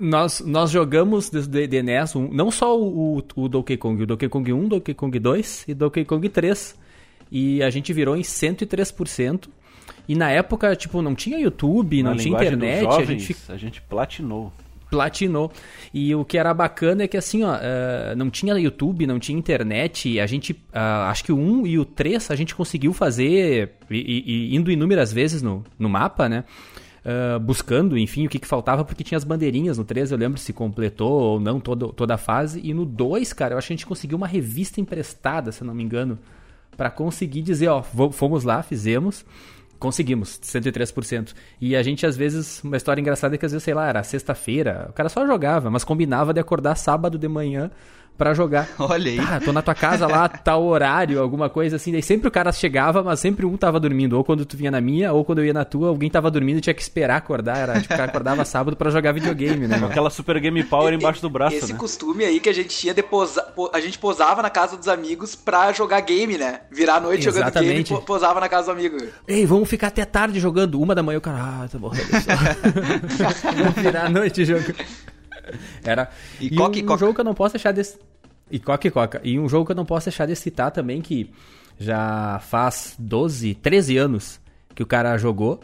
Nós, 0.00 0.40
nós 0.40 0.68
jogamos 0.68 1.30
de, 1.30 1.68
de 1.68 1.80
NES, 1.80 2.16
um, 2.16 2.26
não 2.32 2.50
só 2.50 2.76
o, 2.76 3.22
o 3.36 3.48
Donkey 3.48 3.76
Kong, 3.76 4.02
o 4.02 4.06
Donkey 4.06 4.28
Kong 4.28 4.52
1, 4.52 4.68
Donkey 4.68 4.94
Kong 4.94 5.16
2 5.16 5.64
e 5.68 5.74
Donkey 5.74 6.04
Kong 6.04 6.28
3 6.28 6.81
e 7.32 7.62
a 7.62 7.70
gente 7.70 7.90
virou 7.94 8.14
em 8.14 8.20
103%. 8.20 9.48
E 10.06 10.14
na 10.14 10.30
época, 10.30 10.76
tipo, 10.76 11.00
não 11.00 11.14
tinha 11.14 11.38
YouTube, 11.38 12.02
na 12.02 12.10
não 12.10 12.16
tinha 12.18 12.34
internet. 12.34 12.82
Jovens, 12.82 13.08
a 13.08 13.12
gente 13.12 13.36
a 13.48 13.56
gente 13.56 13.80
platinou. 13.80 14.52
platinou. 14.90 15.50
E 15.94 16.14
o 16.14 16.26
que 16.26 16.36
era 16.36 16.52
bacana 16.52 17.04
é 17.04 17.08
que 17.08 17.16
assim, 17.16 17.42
ó, 17.42 17.54
uh, 17.54 18.14
não 18.16 18.28
tinha 18.28 18.52
YouTube, 18.54 19.06
não 19.06 19.18
tinha 19.18 19.38
internet, 19.38 20.20
a 20.20 20.26
gente, 20.26 20.52
uh, 20.52 21.08
acho 21.08 21.24
que 21.24 21.32
o 21.32 21.38
1 21.38 21.66
e 21.66 21.78
o 21.78 21.86
3 21.86 22.30
a 22.30 22.36
gente 22.36 22.54
conseguiu 22.54 22.92
fazer, 22.92 23.76
e, 23.90 24.50
e 24.52 24.54
indo 24.54 24.70
inúmeras 24.70 25.10
vezes 25.10 25.40
no, 25.40 25.64
no 25.78 25.88
mapa, 25.88 26.28
né? 26.28 26.44
Uh, 27.04 27.40
buscando, 27.40 27.96
enfim, 27.96 28.26
o 28.26 28.28
que, 28.28 28.38
que, 28.38 28.46
faltava, 28.46 28.84
porque 28.84 29.02
tinha 29.02 29.16
as 29.16 29.24
bandeirinhas 29.24 29.78
no 29.78 29.84
3, 29.84 30.12
eu 30.12 30.18
lembro 30.18 30.38
se 30.38 30.52
completou 30.52 31.10
ou 31.10 31.40
não 31.40 31.58
todo, 31.58 31.92
toda 31.92 32.14
a 32.14 32.18
fase. 32.18 32.60
E 32.62 32.74
no 32.74 32.84
2, 32.84 33.32
cara, 33.32 33.54
eu 33.54 33.58
acho 33.58 33.68
que 33.68 33.72
a 33.72 33.76
gente 33.76 33.86
conseguiu 33.86 34.18
uma 34.18 34.26
revista 34.26 34.80
emprestada, 34.80 35.50
se 35.50 35.62
eu 35.62 35.66
não 35.66 35.74
me 35.74 35.82
engano, 35.82 36.18
para 36.76 36.90
conseguir 36.90 37.42
dizer, 37.42 37.68
ó, 37.68 37.82
fomos 37.82 38.44
lá, 38.44 38.62
fizemos, 38.62 39.24
conseguimos, 39.78 40.38
103%. 40.42 41.34
E 41.60 41.74
a 41.74 41.82
gente, 41.82 42.06
às 42.06 42.16
vezes, 42.16 42.62
uma 42.62 42.76
história 42.76 43.00
engraçada 43.00 43.34
é 43.34 43.38
que 43.38 43.44
às 43.44 43.52
vezes, 43.52 43.64
sei 43.64 43.74
lá, 43.74 43.88
era 43.88 44.02
sexta-feira, 44.02 44.86
o 44.90 44.92
cara 44.92 45.08
só 45.08 45.26
jogava, 45.26 45.70
mas 45.70 45.84
combinava 45.84 46.32
de 46.32 46.40
acordar 46.40 46.76
sábado 46.76 47.18
de 47.18 47.28
manhã 47.28 47.70
para 48.16 48.34
jogar. 48.34 48.68
Olha 48.78 49.10
aí. 49.10 49.16
Tá, 49.16 49.40
tô 49.40 49.52
na 49.52 49.62
tua 49.62 49.74
casa 49.74 50.06
lá, 50.06 50.28
tal 50.28 50.64
horário, 50.64 51.20
alguma 51.20 51.48
coisa 51.48 51.76
assim. 51.76 51.92
Daí 51.92 52.02
sempre 52.02 52.28
o 52.28 52.30
cara 52.30 52.52
chegava, 52.52 53.02
mas 53.02 53.20
sempre 53.20 53.44
um 53.46 53.56
tava 53.56 53.80
dormindo. 53.80 54.16
Ou 54.16 54.24
quando 54.24 54.44
tu 54.44 54.56
vinha 54.56 54.70
na 54.70 54.80
minha, 54.80 55.12
ou 55.12 55.24
quando 55.24 55.38
eu 55.38 55.44
ia 55.44 55.52
na 55.52 55.64
tua, 55.64 55.88
alguém 55.88 56.10
tava 56.10 56.30
dormindo 56.30 56.58
e 56.58 56.60
tinha 56.60 56.74
que 56.74 56.82
esperar 56.82 57.16
acordar. 57.16 57.56
Era, 57.58 57.80
tipo, 57.80 57.94
o 57.94 57.96
cara 57.96 58.10
acordava 58.10 58.44
sábado 58.44 58.76
para 58.76 58.90
jogar 58.90 59.12
videogame, 59.12 59.66
né? 59.66 59.80
Aquela 59.84 60.10
Super 60.10 60.38
Game 60.40 60.62
Power 60.64 60.92
embaixo 60.92 61.20
do 61.20 61.30
braço, 61.30 61.56
Esse 61.56 61.72
né? 61.72 61.78
costume 61.78 62.24
aí 62.24 62.40
que 62.40 62.48
a 62.48 62.54
gente 62.54 62.68
tinha 62.68 62.94
de 62.94 63.02
posar, 63.02 63.52
a 63.72 63.80
gente 63.80 63.98
posava 63.98 64.42
na 64.42 64.50
casa 64.50 64.76
dos 64.76 64.88
amigos 64.88 65.34
pra 65.34 65.72
jogar 65.72 66.00
game, 66.00 66.38
né? 66.38 66.60
Virar 66.70 66.96
a 66.96 67.00
noite 67.00 67.28
Exatamente. 67.28 67.88
jogando 67.88 67.88
game 67.88 68.02
e 68.02 68.06
posava 68.06 68.40
na 68.40 68.48
casa 68.48 68.66
do 68.66 68.78
amigo. 68.78 68.96
Ei, 69.26 69.46
vamos 69.46 69.68
ficar 69.68 69.88
até 69.88 70.04
tarde 70.04 70.38
jogando. 70.40 70.80
Uma 70.80 70.94
da 70.94 71.02
manhã 71.02 71.18
o 71.18 71.20
cara, 71.20 71.38
ah, 71.38 71.68
tá 71.70 71.78
morrendo. 71.78 72.08
vamos 73.56 73.74
virar 73.76 74.06
a 74.06 74.08
noite 74.08 74.44
jogando. 74.44 74.74
Era. 75.84 76.10
E, 76.40 76.46
e 76.46 76.56
coca, 76.56 76.78
um, 76.78 76.86
coca. 76.86 76.98
jogo 76.98 77.14
que 77.14 77.20
eu 77.20 77.24
não 77.24 77.34
posso 77.34 77.54
deixar 77.54 77.72
desse. 77.72 77.98
E 78.50 78.58
coca 78.58 78.86
e 78.86 78.90
coca. 78.90 79.20
E 79.24 79.38
um 79.38 79.48
jogo 79.48 79.66
que 79.66 79.72
eu 79.72 79.76
não 79.76 79.86
posso 79.86 80.06
deixar 80.06 80.26
de 80.26 80.36
citar 80.36 80.70
também, 80.70 81.00
que 81.00 81.30
já 81.78 82.38
faz 82.40 82.94
12, 82.98 83.54
13 83.54 83.96
anos 83.96 84.40
que 84.74 84.82
o 84.82 84.86
cara 84.86 85.16
jogou. 85.16 85.60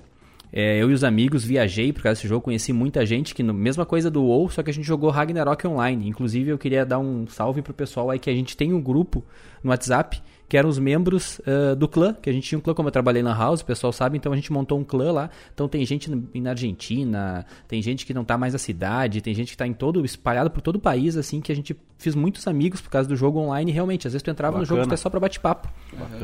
É, 0.50 0.78
eu 0.82 0.90
e 0.90 0.94
os 0.94 1.04
amigos 1.04 1.44
viajei 1.44 1.92
por 1.92 2.02
causa 2.02 2.16
desse 2.16 2.28
jogo, 2.28 2.40
conheci 2.40 2.72
muita 2.72 3.04
gente 3.04 3.34
que, 3.34 3.42
no, 3.42 3.52
mesma 3.52 3.84
coisa 3.84 4.10
do 4.10 4.22
WoW, 4.22 4.48
só 4.48 4.62
que 4.62 4.70
a 4.70 4.72
gente 4.72 4.86
jogou 4.86 5.10
Ragnarok 5.10 5.66
Online. 5.66 6.08
Inclusive, 6.08 6.50
eu 6.50 6.58
queria 6.58 6.86
dar 6.86 6.98
um 6.98 7.26
salve 7.26 7.60
pro 7.60 7.74
pessoal 7.74 8.10
aí 8.10 8.18
que 8.18 8.30
a 8.30 8.34
gente 8.34 8.56
tem 8.56 8.72
um 8.72 8.80
grupo 8.80 9.22
no 9.62 9.70
WhatsApp 9.70 10.22
que 10.48 10.56
eram 10.56 10.68
os 10.68 10.78
membros 10.78 11.40
uh, 11.40 11.76
do 11.76 11.86
clã, 11.86 12.14
que 12.14 12.30
a 12.30 12.32
gente 12.32 12.48
tinha 12.48 12.58
um 12.58 12.62
clã, 12.62 12.72
como 12.72 12.88
eu 12.88 12.92
trabalhei 12.92 13.22
na 13.22 13.34
House, 13.34 13.60
o 13.60 13.64
pessoal 13.64 13.92
sabe, 13.92 14.16
então 14.16 14.32
a 14.32 14.36
gente 14.36 14.50
montou 14.50 14.78
um 14.78 14.84
clã 14.84 15.12
lá. 15.12 15.30
Então 15.52 15.68
tem 15.68 15.84
gente 15.84 16.10
na 16.34 16.50
Argentina, 16.50 17.44
tem 17.66 17.82
gente 17.82 18.06
que 18.06 18.14
não 18.14 18.24
tá 18.24 18.38
mais 18.38 18.54
na 18.54 18.58
cidade, 18.58 19.20
tem 19.20 19.34
gente 19.34 19.52
que 19.52 19.56
tá 19.56 19.66
em 19.66 19.74
todo, 19.74 20.02
espalhado 20.04 20.50
por 20.50 20.62
todo 20.62 20.76
o 20.76 20.80
país, 20.80 21.16
assim, 21.16 21.40
que 21.40 21.52
a 21.52 21.56
gente 21.56 21.76
fez 21.98 22.14
muitos 22.14 22.46
amigos 22.46 22.80
por 22.80 22.90
causa 22.90 23.06
do 23.06 23.14
jogo 23.14 23.38
online, 23.38 23.70
realmente. 23.70 24.06
Às 24.06 24.14
vezes 24.14 24.22
tu 24.22 24.30
entrava 24.30 24.58
bacana. 24.58 24.80
no 24.80 24.84
jogo 24.84 24.96
só 24.96 25.10
pra 25.10 25.20
bate-papo. 25.20 25.68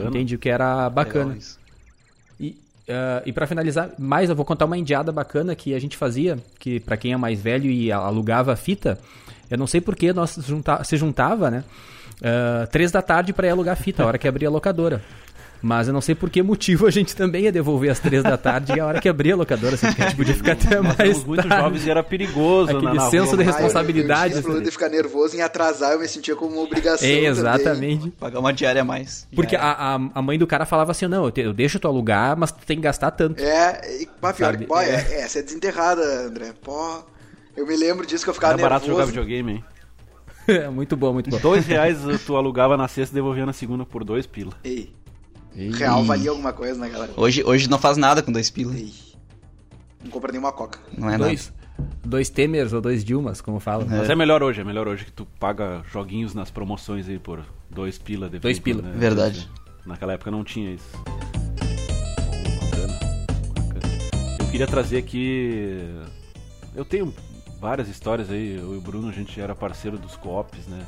Entende? 0.09 0.37
O 0.37 0.39
que 0.39 0.49
era 0.49 0.89
bacana. 0.89 1.37
E, 2.41 2.57
Uh, 2.85 3.25
e 3.25 3.33
para 3.33 3.47
finalizar, 3.47 3.93
mais 3.99 4.29
eu 4.29 4.37
vou 4.37 4.45
contar 4.45 4.67
uma 4.67 4.77
indiada 4.77 5.11
bacana 5.11 5.55
que 5.57 5.73
a 5.73 5.79
gente 5.79 5.97
fazia, 5.97 6.39
que 6.59 6.79
para 6.79 6.99
quem 6.99 7.15
é 7.15 7.17
mais 7.17 7.41
velho 7.41 7.71
e 7.71 7.91
alugava 7.91 8.53
a 8.53 8.57
fita, 8.57 8.99
eu 9.51 9.57
não 9.57 9.67
sei 9.67 9.81
porque 9.81 10.13
nós 10.13 10.39
junta 10.47 10.85
se 10.85 10.95
juntava, 10.99 11.51
né? 11.51 11.65
Uh, 12.21 12.67
três 12.69 12.91
da 12.91 13.03
tarde 13.03 13.33
para 13.33 13.47
ir 13.47 13.51
alugar 13.51 13.77
fita, 13.77 14.03
a 14.03 14.07
hora 14.07 14.19
que 14.19 14.29
abria 14.29 14.49
a 14.49 14.51
locadora. 14.51 15.03
Mas 15.65 15.89
eu 15.89 15.95
não 15.95 16.03
sei 16.03 16.15
por 16.15 16.29
que 16.29 16.43
motivo 16.43 16.87
a 16.87 16.91
gente 16.91 17.17
também 17.17 17.45
ia 17.45 17.53
devolver 17.53 17.91
às 17.91 17.99
três 17.99 18.23
da 18.23 18.37
tarde 18.37 18.75
e 18.77 18.81
a 18.81 18.85
hora 18.85 19.01
que 19.01 19.09
abria 19.09 19.33
a 19.33 19.37
locadora, 19.39 19.77
assim, 19.77 19.87
porque 19.87 20.03
a 20.03 20.09
gente 20.09 20.17
podia 20.19 20.35
ficar 20.35 20.53
até 20.53 20.79
mais 20.79 20.95
tarde. 20.95 21.27
muito 21.27 21.49
jovens 21.49 21.87
e 21.87 21.91
era 21.91 22.03
perigoso, 22.03 22.77
Aquele 22.77 22.85
na, 22.85 22.95
na 22.95 23.09
senso 23.09 23.29
rua. 23.29 23.39
de 23.39 23.45
responsabilidade. 23.45 24.35
Ah, 24.35 24.41
eu, 24.41 24.51
eu, 24.51 24.55
eu 24.57 24.61
de 24.61 24.71
ficar 24.71 24.91
nervoso 24.91 25.35
em 25.35 25.41
atrasar, 25.41 25.93
eu 25.93 26.01
me 26.01 26.07
sentia 26.07 26.37
como 26.37 26.53
uma 26.53 26.65
obrigação 26.65 27.09
é, 27.09 27.25
Exatamente. 27.25 28.01
Também. 28.01 28.11
Pagar 28.21 28.41
uma 28.41 28.53
diária 28.53 28.83
a 28.83 28.85
mais. 28.85 29.27
Porque 29.35 29.57
a, 29.57 29.63
a, 29.63 29.95
a, 29.95 30.21
mãe 30.21 30.39
do 30.39 30.47
cara 30.47 30.67
falava 30.67 30.91
assim, 30.91 31.07
não, 31.07 31.25
eu, 31.25 31.31
te, 31.31 31.41
eu 31.41 31.55
deixo 31.55 31.79
tu 31.79 31.89
alugar, 31.89 32.37
mas 32.37 32.53
tu 32.53 32.59
tem 32.67 32.77
que 32.77 32.83
gastar 32.83 33.11
tanto. 33.13 33.43
É, 33.43 34.03
e 34.03 34.07
pá, 34.21 34.35
pior, 34.35 34.59
pô, 34.67 34.79
é. 34.79 34.91
é, 34.91 35.21
essa 35.23 35.39
é 35.39 35.43
desenterrada, 35.43 36.03
André. 36.27 36.53
Pô, 36.63 37.03
eu 37.57 37.67
me 37.67 37.75
lembro 37.75 38.07
disso 38.07 38.23
que 38.23 38.29
eu 38.29 38.35
ficava 38.35 38.53
era 38.53 38.61
nervoso. 38.61 38.81
barato 38.81 38.87
jogar 38.87 39.07
videogame, 39.07 39.53
hein? 39.53 39.65
muito 40.73 40.97
bom, 40.97 41.13
muito 41.13 41.31
bom. 41.31 41.39
Dois 41.39 41.67
reais 41.67 41.99
tu 42.27 42.37
alugava 42.37 42.77
na 42.77 42.89
sexta 42.89 43.15
e 43.15 43.17
devolvia 43.17 43.47
na 43.47 43.53
segunda 43.53 43.85
por 43.85 44.05
dois 44.05 44.27
pila. 44.27 44.53
Ei. 44.63 44.93
Ei. 45.55 45.71
Real 45.71 46.05
valia 46.05 46.31
alguma 46.31 46.53
coisa, 46.53 46.79
né, 46.81 46.89
galera? 46.89 47.13
Hoje, 47.17 47.45
hoje 47.45 47.71
não 47.71 47.79
faz 47.79 47.97
nada 47.97 48.23
com 48.23 48.33
dois 48.33 48.51
pila. 48.51 48.75
Ei. 48.75 48.93
Não 50.03 50.11
compra 50.11 50.33
nenhuma 50.33 50.53
coca. 50.53 50.79
Não 50.97 51.09
é 51.09 51.17
dois, 51.17 51.53
nada. 51.57 51.65
Dois 52.05 52.29
Temers 52.29 52.73
ou 52.73 52.81
dois 52.81 53.05
Dilmas, 53.05 53.41
como 53.41 53.59
falam. 53.59 53.87
É. 53.87 53.99
Mas 53.99 54.11
é 54.11 54.15
melhor 54.15 54.43
hoje, 54.43 54.61
é 54.61 54.65
melhor 54.65 54.87
hoje 54.87 55.05
que 55.07 55.13
tu 55.13 55.27
paga 55.39 55.83
joguinhos 55.91 56.35
nas 56.35 56.51
promoções 56.51 57.09
aí 57.09 57.19
por 57.19 57.45
dois 57.71 57.99
pila. 57.99 58.29
De 58.29 58.39
dois 58.39 58.59
pila. 58.59 58.83
Né? 58.83 58.93
Verdade. 58.97 59.49
Naquela 59.87 60.13
época 60.13 60.31
não 60.31 60.45
tinha 60.45 60.75
isso. 60.75 60.87
Bacana. 62.61 62.99
Bacana. 63.55 63.93
Eu 64.41 64.47
queria 64.47 64.67
trazer 64.67 64.99
aqui... 64.99 65.79
Eu 66.75 66.85
tenho 66.85 67.15
várias 67.65 67.89
histórias 67.89 68.31
aí. 68.31 68.57
Eu 68.57 68.75
e 68.75 68.77
o 68.77 68.81
Bruno, 68.83 69.09
a 69.09 69.13
gente 69.13 69.41
era 69.41 69.55
parceiro 69.55 69.97
dos 69.97 70.17
co-ops, 70.19 70.67
né? 70.67 70.87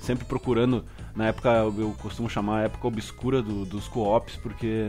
Sempre 0.00 0.24
procurando. 0.24 0.82
Na 1.14 1.26
época, 1.26 1.50
eu 1.50 1.94
costumo 2.00 2.30
chamar 2.30 2.60
a 2.60 2.62
época 2.62 2.88
obscura 2.88 3.42
do, 3.42 3.66
dos 3.66 3.86
co-ops, 3.86 4.34
porque 4.36 4.86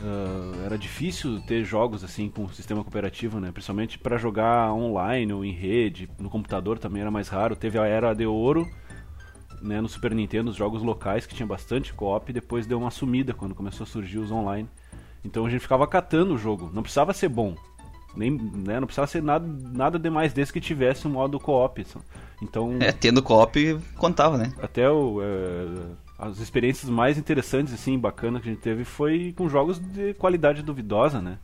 uh, 0.00 0.64
era 0.66 0.76
difícil 0.76 1.40
ter 1.42 1.64
jogos 1.64 2.02
assim 2.02 2.28
com 2.28 2.48
sistema 2.48 2.82
cooperativo, 2.82 3.38
né? 3.38 3.52
Principalmente 3.52 4.00
para 4.00 4.18
jogar 4.18 4.72
online 4.72 5.32
ou 5.32 5.44
em 5.44 5.52
rede. 5.52 6.10
No 6.18 6.28
computador 6.28 6.76
também 6.76 7.02
era 7.02 7.10
mais 7.10 7.28
raro. 7.28 7.54
Teve 7.54 7.78
a 7.78 7.86
era 7.86 8.12
de 8.12 8.26
ouro. 8.26 8.68
Né, 9.60 9.80
no 9.80 9.88
Super 9.88 10.12
Nintendo, 10.12 10.50
os 10.50 10.56
jogos 10.56 10.82
locais 10.82 11.24
que 11.24 11.36
tinha 11.36 11.46
bastante 11.46 11.94
co-op, 11.94 12.28
e 12.28 12.32
depois 12.32 12.66
deu 12.66 12.80
uma 12.80 12.90
sumida 12.90 13.32
quando 13.32 13.54
começou 13.54 13.84
a 13.84 13.86
surgir 13.86 14.18
os 14.18 14.32
online. 14.32 14.68
Então 15.24 15.46
a 15.46 15.50
gente 15.50 15.60
ficava 15.60 15.86
catando 15.86 16.34
o 16.34 16.36
jogo. 16.36 16.68
Não 16.74 16.82
precisava 16.82 17.12
ser 17.12 17.28
bom, 17.28 17.54
nem, 18.16 18.30
né, 18.30 18.78
não 18.78 18.86
precisava 18.86 19.06
ser 19.06 19.22
nada, 19.22 19.46
nada 19.72 19.98
demais 19.98 20.32
desse 20.32 20.52
que 20.52 20.60
tivesse 20.60 21.06
um 21.06 21.12
modo 21.12 21.38
co-op. 21.40 21.84
Então, 22.40 22.76
é, 22.80 22.92
tendo 22.92 23.22
co-op 23.22 23.78
contava, 23.96 24.36
né? 24.36 24.52
Até 24.60 24.90
o, 24.90 25.20
é, 25.22 25.66
as 26.18 26.38
experiências 26.38 26.90
mais 26.90 27.18
interessantes, 27.18 27.72
assim, 27.72 27.98
bacana 27.98 28.40
que 28.40 28.48
a 28.48 28.52
gente 28.52 28.62
teve 28.62 28.84
foi 28.84 29.34
com 29.36 29.48
jogos 29.48 29.78
de 29.78 30.14
qualidade 30.14 30.62
duvidosa, 30.62 31.20
né? 31.20 31.38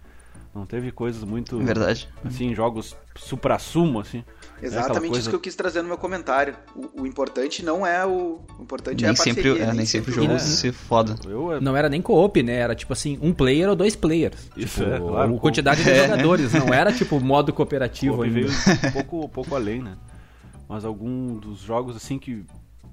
Não 0.54 0.66
teve 0.66 0.90
coisas 0.90 1.22
muito. 1.24 1.58
Verdade. 1.58 2.08
Assim, 2.24 2.54
jogos 2.54 2.96
supra-sumo, 3.16 4.00
assim. 4.00 4.24
Né, 4.60 4.68
Exatamente 4.68 5.08
coisa... 5.08 5.20
isso 5.20 5.30
que 5.30 5.36
eu 5.36 5.40
quis 5.40 5.54
trazer 5.54 5.82
no 5.82 5.88
meu 5.88 5.98
comentário. 5.98 6.56
O, 6.74 7.02
o 7.02 7.06
importante 7.06 7.64
não 7.64 7.86
é 7.86 8.04
o. 8.04 8.40
O 8.58 8.62
importante 8.62 9.02
nem 9.02 9.10
é 9.10 9.12
a 9.12 9.16
parceria. 9.16 9.42
Sempre, 9.42 9.62
é, 9.62 9.72
nem, 9.72 9.86
sempre 9.86 10.10
o 10.10 10.14
jogo 10.14 10.32
é. 10.32 10.38
se 10.38 10.72
foda. 10.72 11.14
Eu, 11.26 11.52
é... 11.52 11.60
Não 11.60 11.76
era 11.76 11.88
nem 11.88 12.02
co-op, 12.02 12.42
né? 12.42 12.54
Era 12.54 12.74
tipo 12.74 12.92
assim, 12.92 13.18
um 13.22 13.32
player 13.32 13.68
ou 13.68 13.76
dois 13.76 13.94
players. 13.94 14.50
Isso 14.56 14.82
tipo, 14.82 14.94
é, 14.94 14.98
claro. 14.98 15.36
A 15.36 15.38
quantidade 15.38 15.82
de 15.82 15.90
é. 15.90 16.08
jogadores. 16.08 16.52
Não 16.52 16.74
era 16.74 16.92
tipo 16.92 17.20
modo 17.20 17.52
cooperativo. 17.52 18.16
Co 18.16 18.22
veio 18.22 18.48
um 18.48 18.90
pouco, 18.92 19.24
um 19.24 19.28
pouco 19.28 19.54
além, 19.54 19.82
né? 19.82 19.96
Mas 20.68 20.84
algum 20.84 21.36
dos 21.36 21.60
jogos 21.60 21.96
assim 21.96 22.18
que 22.18 22.44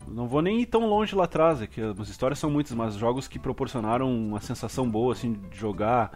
não 0.07 0.27
vou 0.27 0.41
nem 0.41 0.61
ir 0.61 0.65
tão 0.67 0.87
longe 0.87 1.15
lá 1.15 1.25
atrás, 1.25 1.61
é 1.61 1.67
que 1.67 1.81
as 1.81 2.09
histórias 2.09 2.37
são 2.37 2.49
muitas, 2.49 2.73
mas 2.73 2.95
jogos 2.95 3.27
que 3.27 3.39
proporcionaram 3.39 4.09
uma 4.09 4.39
sensação 4.39 4.89
boa 4.89 5.13
assim 5.13 5.33
de 5.33 5.57
jogar 5.57 6.11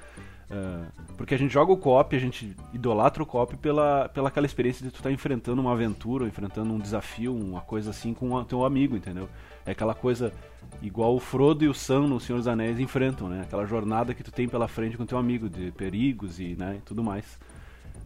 Uh, 0.49 1.13
porque 1.15 1.35
a 1.35 1.37
gente 1.37 1.53
joga 1.53 1.71
o 1.71 1.77
co-op, 1.77 2.15
a 2.15 2.19
gente 2.19 2.55
idolatra 2.73 3.21
o 3.21 3.25
co-op 3.25 3.55
pela, 3.57 4.09
pela 4.09 4.29
aquela 4.29 4.47
experiência 4.47 4.83
de 4.83 4.91
tu 4.91 4.95
estar 4.97 5.09
tá 5.09 5.13
enfrentando 5.13 5.61
uma 5.61 5.71
aventura, 5.71 6.25
enfrentando 6.25 6.73
um 6.73 6.79
desafio, 6.79 7.35
uma 7.35 7.61
coisa 7.61 7.91
assim 7.91 8.13
com 8.15 8.33
o 8.33 8.43
teu 8.43 8.65
amigo, 8.65 8.95
entendeu? 8.95 9.29
É 9.63 9.71
aquela 9.71 9.93
coisa 9.93 10.33
igual 10.81 11.15
o 11.15 11.19
Frodo 11.19 11.63
e 11.63 11.67
o 11.67 11.73
Sam 11.73 12.07
no 12.07 12.19
Senhor 12.19 12.39
dos 12.39 12.47
Anéis 12.47 12.79
enfrentam, 12.79 13.29
né? 13.29 13.41
Aquela 13.41 13.65
jornada 13.65 14.13
que 14.15 14.23
tu 14.23 14.31
tem 14.31 14.47
pela 14.47 14.67
frente 14.67 14.97
com 14.97 15.05
teu 15.05 15.19
amigo, 15.19 15.47
de 15.47 15.71
perigos 15.71 16.39
e 16.39 16.55
né, 16.57 16.81
tudo 16.83 17.03
mais. 17.03 17.37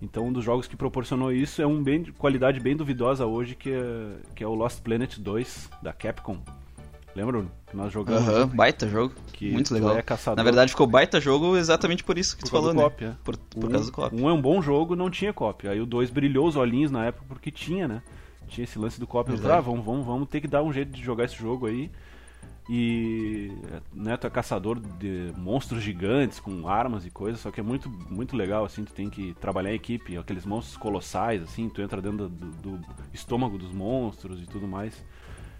Então, 0.01 0.27
um 0.27 0.33
dos 0.33 0.43
jogos 0.43 0.67
que 0.67 0.75
proporcionou 0.75 1.31
isso 1.31 1.61
é 1.61 1.65
um 1.65 1.81
bem 1.81 2.03
qualidade 2.17 2.59
bem 2.59 2.75
duvidosa 2.75 3.25
hoje, 3.25 3.55
que 3.55 3.71
é, 3.71 4.17
que 4.35 4.43
é 4.43 4.47
o 4.47 4.53
Lost 4.53 4.81
Planet 4.81 5.17
2, 5.17 5.69
da 5.81 5.93
Capcom. 5.93 6.39
Lembra 7.15 7.45
que 7.67 7.77
nós 7.77 7.93
jogamos? 7.93 8.27
Aham, 8.27 8.47
baita 8.47 8.87
jogo. 8.87 9.13
Que 9.31 9.51
Muito 9.51 9.73
legal. 9.73 9.95
É 9.97 10.03
Na 10.35 10.43
verdade, 10.43 10.71
ficou 10.71 10.87
baita 10.87 11.21
jogo 11.21 11.55
exatamente 11.55 12.03
por 12.03 12.17
isso 12.17 12.35
que 12.35 12.41
por 12.41 12.49
tu 12.49 12.51
falou, 12.51 12.73
né? 12.73 12.81
Copy, 12.81 13.05
é. 13.05 13.15
Por, 13.23 13.37
por 13.37 13.65
um, 13.65 13.71
causa 13.71 13.85
do 13.85 13.91
copy. 13.91 14.15
Um 14.15 14.29
é 14.29 14.33
um 14.33 14.41
bom 14.41 14.61
jogo, 14.61 14.95
não 14.95 15.09
tinha 15.09 15.31
copy. 15.31 15.67
Aí 15.67 15.79
o 15.79 15.85
2 15.85 16.09
brilhou 16.09 16.47
os 16.47 16.55
olhinhos 16.55 16.89
na 16.89 17.05
época 17.05 17.25
porque 17.27 17.51
tinha, 17.51 17.87
né? 17.87 18.01
Tinha 18.47 18.63
esse 18.63 18.79
lance 18.79 18.99
do 18.99 19.05
copy. 19.05 19.31
Eu 19.31 19.37
falei, 19.37 19.57
ah, 19.57 19.61
vamos, 19.61 19.85
vamos, 19.85 20.05
vamos 20.05 20.27
ter 20.27 20.41
que 20.41 20.47
dar 20.47 20.63
um 20.63 20.73
jeito 20.73 20.91
de 20.91 21.01
jogar 21.03 21.25
esse 21.25 21.35
jogo 21.35 21.67
aí. 21.67 21.91
E 22.69 23.51
né, 23.93 24.15
tu 24.15 24.25
é 24.25 24.29
caçador 24.29 24.79
de 24.79 25.33
monstros 25.37 25.83
gigantes 25.83 26.39
com 26.39 26.67
armas 26.67 27.05
e 27.05 27.09
coisas, 27.09 27.41
só 27.41 27.51
que 27.51 27.59
é 27.59 27.63
muito, 27.63 27.89
muito 28.09 28.37
legal, 28.37 28.63
assim, 28.63 28.85
tu 28.85 28.93
tem 28.93 29.09
que 29.09 29.33
trabalhar 29.33 29.71
em 29.71 29.75
equipe, 29.75 30.17
aqueles 30.17 30.45
monstros 30.45 30.77
colossais, 30.77 31.43
assim, 31.43 31.67
tu 31.67 31.81
entra 31.81 32.01
dentro 32.01 32.29
do, 32.29 32.77
do 32.77 32.85
estômago 33.13 33.57
dos 33.57 33.73
monstros 33.73 34.41
e 34.41 34.45
tudo 34.45 34.65
mais. 34.65 35.03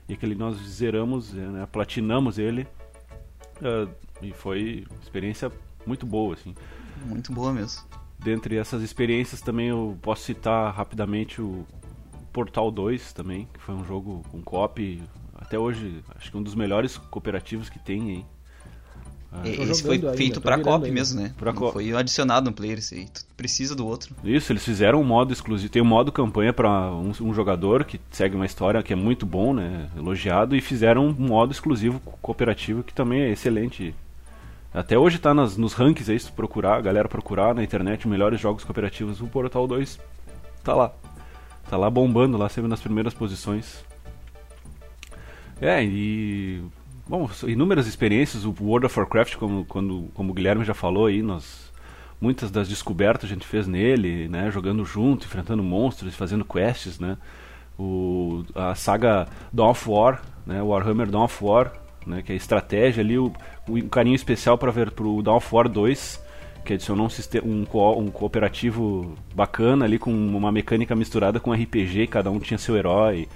E 0.08 0.14
aquele 0.14 0.36
nós 0.36 0.58
zeramos, 0.58 1.36
eh, 1.38 1.42
né, 1.42 1.68
platinamos 1.72 2.38
ele. 2.38 2.68
Uh, 3.62 3.90
e 4.22 4.32
foi 4.32 4.86
experiência 5.02 5.52
muito 5.86 6.06
boa, 6.06 6.34
assim. 6.34 6.56
Muito 7.06 7.32
boa 7.32 7.54
mesmo. 7.54 7.84
dentre 8.20 8.58
essas 8.58 8.82
experiências 8.82 9.42
também 9.42 9.68
eu 9.68 9.98
posso 10.02 10.24
citar 10.24 10.74
rapidamente 10.74 11.42
o 11.42 11.66
Portal 12.32 12.72
2 12.72 13.14
também, 13.14 13.48
que 13.54 13.60
foi 13.60 13.76
um 13.76 13.86
jogo 13.86 14.24
com 14.32 14.42
cop 14.42 15.04
até 15.36 15.60
hoje, 15.60 16.04
acho 16.16 16.32
que 16.32 16.38
um 16.38 16.42
dos 16.42 16.56
melhores 16.56 16.98
cooperativos 16.98 17.70
que 17.70 17.78
tem 17.78 18.10
aí. 18.10 18.26
Ah, 19.36 19.50
esse 19.50 19.82
foi 19.82 20.00
feito 20.16 20.40
pra 20.40 20.60
cop 20.60 20.90
mesmo, 20.92 21.20
né? 21.20 21.34
Pra 21.38 21.52
co 21.52 21.72
foi 21.72 21.92
adicionado 21.94 22.50
no 22.50 22.56
player, 22.56 22.78
esse 22.78 22.96
aí. 22.96 23.06
Tu 23.06 23.26
precisa 23.36 23.76
do 23.76 23.88
outro. 23.88 24.16
Isso, 24.24 24.52
eles 24.52 24.64
fizeram 24.64 25.02
um 25.02 25.04
modo 25.04 25.34
exclusivo. 25.34 25.72
Tem 25.72 25.82
um 25.82 25.86
modo 25.86 26.12
campanha 26.12 26.54
para 26.54 26.70
um, 26.92 27.12
um, 27.22 27.34
jogador 27.34 27.84
que 27.84 28.00
segue 28.12 28.36
uma 28.36 28.46
história 28.46 28.84
que 28.84 28.94
é 28.94 28.96
muito 28.96 29.26
bom, 29.26 29.54
né? 29.54 29.90
Elogiado. 29.98 30.56
E 30.56 30.62
fizeram 30.62 31.08
um 31.08 31.14
modo 31.14 31.52
exclusivo 31.52 32.00
cooperativo 32.22 32.84
que 32.84 32.94
também 32.94 33.22
é 33.22 33.32
excelente. 33.32 33.96
Até 34.72 34.98
hoje 34.98 35.18
tá 35.18 35.34
nas, 35.34 35.58
nos 35.58 35.74
rankings 35.74 36.12
aí, 36.12 36.20
se 36.20 36.32
procurar, 36.32 36.78
a 36.78 36.82
galera 36.82 37.08
procurar 37.08 37.56
na 37.56 37.64
internet 37.64 38.08
melhores 38.08 38.40
jogos 38.40 38.64
cooperativos, 38.64 39.22
o 39.22 39.28
Portal 39.28 39.68
2 39.68 40.00
tá 40.64 40.76
lá. 40.76 40.92
Tá 41.70 41.78
lá 41.78 41.90
bombando, 41.90 42.38
lá 42.38 42.50
sempre 42.50 42.70
nas 42.70 42.82
primeiras 42.82 43.14
posições. 43.14 43.84
É, 45.62 45.84
e 45.84 46.62
bom, 47.08 47.30
inúmeras 47.48 47.88
experiências, 47.88 48.46
o 48.46 48.56
World 48.62 48.86
of 48.86 49.00
Warcraft, 49.00 49.36
como, 49.36 49.66
quando, 49.66 50.10
como 50.14 50.32
o 50.32 50.34
Guilherme 50.34 50.64
já 50.64 50.74
falou 50.74 51.08
aí, 51.08 51.22
nós, 51.22 51.72
muitas 52.20 52.50
das 52.50 52.68
descobertas 52.68 53.30
a 53.30 53.34
gente 53.34 53.46
fez 53.46 53.68
nele, 53.68 54.28
né, 54.28 54.50
jogando 54.52 54.86
junto, 54.86 55.26
enfrentando 55.26 55.64
monstros, 55.64 56.16
fazendo 56.16 56.46
quests, 56.46 57.00
né, 57.00 57.18
o, 57.78 58.44
a 58.56 58.76
saga 58.76 59.28
Dawn 59.52 59.72
of 59.72 59.90
War, 59.90 60.22
né, 60.46 60.62
Warhammer 60.62 61.10
Dawn 61.10 61.26
of 61.26 61.44
War, 61.44 61.74
né, 62.06 62.22
que 62.22 62.32
é 62.32 62.36
a 62.36 62.38
estratégia 62.38 63.04
ali, 63.04 63.18
o, 63.18 63.32
o 63.68 63.90
carinho 63.90 64.16
especial 64.16 64.58
para 64.58 64.72
ver 64.72 64.92
para 64.92 65.06
o 65.06 65.22
Dawn 65.22 65.38
of 65.38 65.48
War 65.54 65.68
2, 65.68 66.24
que 66.64 66.74
adicionou 66.74 67.08
um, 67.08 67.10
sistema, 67.10 67.46
um, 67.46 67.66
co 67.66 68.00
um 68.00 68.10
cooperativo 68.10 69.16
bacana 69.36 69.86
ali, 69.86 70.00
com 70.00 70.12
uma 70.12 70.52
mecânica 70.52 70.96
misturada 70.96 71.40
com 71.40 71.52
RPG, 71.52 72.08
cada 72.08 72.32
um 72.32 72.40
tinha 72.40 72.58
seu 72.58 72.78
herói, 72.78 73.28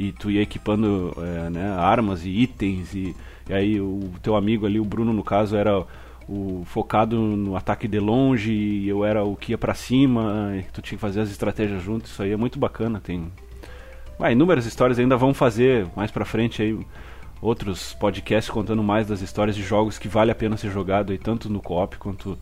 e 0.00 0.12
tu 0.12 0.30
ia 0.30 0.40
equipando 0.40 1.14
é, 1.18 1.50
né, 1.50 1.70
armas 1.72 2.24
e 2.24 2.30
itens 2.30 2.94
e, 2.94 3.14
e, 3.46 3.52
aí 3.52 3.78
o 3.78 4.10
teu 4.22 4.34
amigo 4.34 4.64
ali, 4.64 4.80
o 4.80 4.84
Bruno 4.84 5.12
no 5.12 5.22
caso, 5.22 5.56
era 5.56 5.84
o 6.26 6.62
focado 6.64 7.18
no 7.18 7.54
ataque 7.54 7.86
de 7.86 7.98
longe 7.98 8.50
e 8.50 8.88
eu 8.88 9.04
era 9.04 9.22
o 9.22 9.36
que 9.36 9.52
ia 9.52 9.58
para 9.58 9.74
cima, 9.74 10.54
e 10.56 10.62
tu 10.72 10.80
tinha 10.80 10.96
que 10.96 11.00
fazer 11.00 11.20
as 11.20 11.30
estratégias 11.30 11.82
juntos, 11.82 12.12
isso 12.12 12.22
aí 12.22 12.32
é 12.32 12.36
muito 12.36 12.58
bacana, 12.58 12.98
tem 12.98 13.30
ah, 14.18 14.32
inúmeras 14.32 14.64
histórias 14.64 14.98
ainda 14.98 15.16
vão 15.18 15.34
fazer 15.34 15.86
mais 15.94 16.10
para 16.10 16.24
frente 16.24 16.62
aí 16.62 16.78
outros 17.42 17.92
podcasts 17.94 18.50
contando 18.50 18.82
mais 18.82 19.06
das 19.06 19.20
histórias 19.20 19.56
de 19.56 19.62
jogos 19.62 19.98
que 19.98 20.08
vale 20.08 20.30
a 20.30 20.34
pena 20.34 20.56
ser 20.56 20.70
jogado 20.70 21.12
aí 21.12 21.18
tanto 21.18 21.50
no 21.50 21.60
co-op 21.60 21.98
quanto 21.98 22.38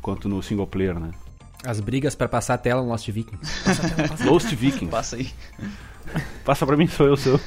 quanto 0.00 0.28
no 0.28 0.42
single 0.42 0.66
player, 0.66 0.98
né? 0.98 1.10
As 1.64 1.80
brigas 1.80 2.14
para 2.14 2.28
passar 2.28 2.54
a 2.54 2.58
tela 2.58 2.82
no 2.82 2.88
Lost 2.88 3.08
Vikings. 3.08 4.24
Lost 4.24 4.46
Vikings. 4.54 4.90
Passa 4.90 5.16
aí. 5.16 5.30
Passa 6.44 6.66
pra 6.66 6.76
mim, 6.76 6.86
sou 6.86 7.06
eu, 7.06 7.16
sou 7.16 7.40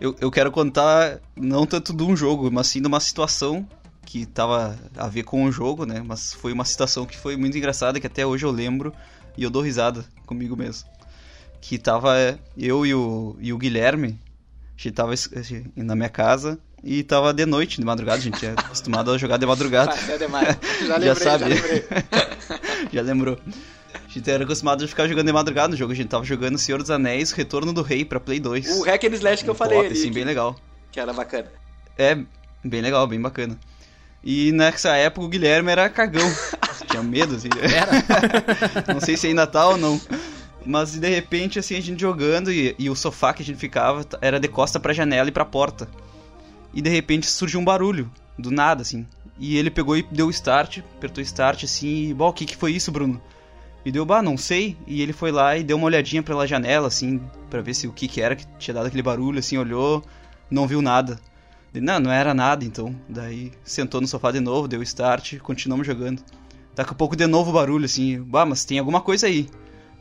eu. 0.00 0.16
Eu 0.20 0.30
quero 0.30 0.50
contar 0.50 1.20
não 1.36 1.64
tanto 1.64 1.92
de 1.92 2.02
um 2.02 2.16
jogo, 2.16 2.50
mas 2.50 2.66
sim 2.66 2.80
de 2.80 2.88
uma 2.88 2.98
situação 3.00 3.66
que 4.04 4.26
tava 4.26 4.76
a 4.96 5.08
ver 5.08 5.22
com 5.22 5.44
o 5.44 5.52
jogo, 5.52 5.86
né? 5.86 6.02
Mas 6.04 6.34
foi 6.34 6.52
uma 6.52 6.64
situação 6.64 7.06
que 7.06 7.16
foi 7.16 7.36
muito 7.36 7.56
engraçada, 7.56 8.00
que 8.00 8.06
até 8.06 8.26
hoje 8.26 8.44
eu 8.44 8.50
lembro 8.50 8.92
e 9.36 9.42
eu 9.42 9.50
dou 9.50 9.62
risada 9.62 10.04
comigo 10.26 10.56
mesmo. 10.56 10.88
Que 11.60 11.78
tava 11.78 12.38
eu 12.58 12.84
e 12.84 12.94
o, 12.94 13.36
e 13.40 13.52
o 13.52 13.58
Guilherme, 13.58 14.18
a 14.76 14.82
gente 14.82 14.92
tava 14.92 15.14
na 15.76 15.94
minha 15.94 16.08
casa 16.08 16.58
e 16.82 17.02
tava 17.04 17.32
de 17.32 17.46
noite, 17.46 17.78
de 17.78 17.86
madrugada, 17.86 18.18
a 18.18 18.22
gente 18.22 18.44
é 18.44 18.50
acostumado 18.50 19.12
a 19.12 19.18
jogar 19.18 19.36
de 19.36 19.46
madrugada. 19.46 19.94
É 20.10 20.18
demais. 20.18 20.58
Já, 20.84 20.96
lembrei, 20.96 21.08
já 21.08 21.14
sabe. 21.14 21.54
Já, 21.54 22.90
já 22.92 23.02
lembrou. 23.02 23.38
A 24.12 24.18
gente 24.18 24.30
era 24.30 24.44
acostumado 24.44 24.84
a 24.84 24.88
ficar 24.88 25.08
jogando 25.08 25.26
de 25.26 25.32
madrugada 25.32 25.68
no 25.68 25.76
jogo. 25.76 25.92
A 25.92 25.96
gente 25.96 26.08
tava 26.08 26.22
jogando 26.22 26.58
Senhor 26.58 26.76
dos 26.78 26.90
Anéis, 26.90 27.32
Retorno 27.32 27.72
do 27.72 27.80
Rei 27.80 28.04
pra 28.04 28.20
Play 28.20 28.38
2. 28.38 28.80
O 28.80 28.84
Hack 28.84 29.04
and 29.04 29.14
Slash 29.14 29.42
que 29.42 29.48
eu 29.48 29.54
falei 29.54 29.86
ali. 29.86 29.96
Sim, 29.96 30.12
bem 30.12 30.24
legal. 30.24 30.54
Que 30.90 31.00
era 31.00 31.14
bacana. 31.14 31.50
É, 31.96 32.18
bem 32.62 32.82
legal, 32.82 33.06
bem 33.06 33.18
bacana. 33.18 33.58
E 34.22 34.52
nessa 34.52 34.94
época 34.96 35.24
o 35.24 35.28
Guilherme 35.30 35.70
era 35.70 35.88
cagão. 35.88 36.30
Tinha 36.90 37.02
medo, 37.02 37.36
assim. 37.36 37.48
Era. 37.58 38.92
não 38.92 39.00
sei 39.00 39.16
se 39.16 39.28
ainda 39.28 39.46
tá 39.46 39.66
ou 39.66 39.78
não. 39.78 39.98
Mas 40.64 40.92
de 40.92 41.08
repente, 41.08 41.58
assim, 41.58 41.74
a 41.74 41.80
gente 41.80 41.98
jogando 41.98 42.52
e, 42.52 42.76
e, 42.78 42.90
o 42.90 42.94
sofá 42.94 43.32
que 43.32 43.42
a 43.42 43.44
gente 43.44 43.58
ficava 43.58 44.06
era 44.20 44.38
de 44.38 44.46
costa 44.46 44.78
pra 44.78 44.92
janela 44.92 45.30
e 45.30 45.32
pra 45.32 45.46
porta. 45.46 45.88
E 46.74 46.82
de 46.82 46.90
repente 46.90 47.26
surgiu 47.26 47.58
um 47.58 47.64
barulho, 47.64 48.10
do 48.38 48.50
nada, 48.50 48.82
assim. 48.82 49.06
E 49.38 49.56
ele 49.56 49.70
pegou 49.70 49.96
e 49.96 50.02
deu 50.02 50.28
start, 50.28 50.80
apertou 50.98 51.22
start, 51.22 51.64
assim, 51.64 52.10
e, 52.10 52.14
bom, 52.14 52.28
o 52.28 52.32
que, 52.32 52.44
que 52.44 52.56
foi 52.56 52.72
isso, 52.72 52.92
Bruno? 52.92 53.20
E 53.84 53.90
deu, 53.90 54.04
bah, 54.04 54.22
não 54.22 54.36
sei. 54.36 54.76
E 54.86 55.02
ele 55.02 55.12
foi 55.12 55.32
lá 55.32 55.56
e 55.56 55.64
deu 55.64 55.76
uma 55.76 55.86
olhadinha 55.86 56.22
pela 56.22 56.46
janela, 56.46 56.86
assim, 56.86 57.20
para 57.50 57.60
ver 57.60 57.74
se 57.74 57.86
o 57.86 57.92
que 57.92 58.06
que 58.06 58.20
era 58.20 58.36
que 58.36 58.46
tinha 58.58 58.74
dado 58.74 58.86
aquele 58.86 59.02
barulho, 59.02 59.38
assim, 59.38 59.58
olhou, 59.58 60.04
não 60.50 60.66
viu 60.66 60.80
nada. 60.80 61.18
Ele, 61.74 61.84
não, 61.84 61.98
não 61.98 62.12
era 62.12 62.34
nada, 62.34 62.64
então. 62.64 62.94
Daí 63.08 63.52
sentou 63.64 64.00
no 64.00 64.06
sofá 64.06 64.30
de 64.30 64.40
novo, 64.40 64.68
deu 64.68 64.82
start, 64.82 65.38
continuamos 65.38 65.86
jogando. 65.86 66.22
Daqui 66.74 66.90
a 66.90 66.94
pouco 66.94 67.16
de 67.16 67.26
novo 67.26 67.52
barulho, 67.52 67.84
assim, 67.84 68.22
bah, 68.22 68.46
mas 68.46 68.64
tem 68.64 68.78
alguma 68.78 69.00
coisa 69.00 69.26
aí. 69.26 69.48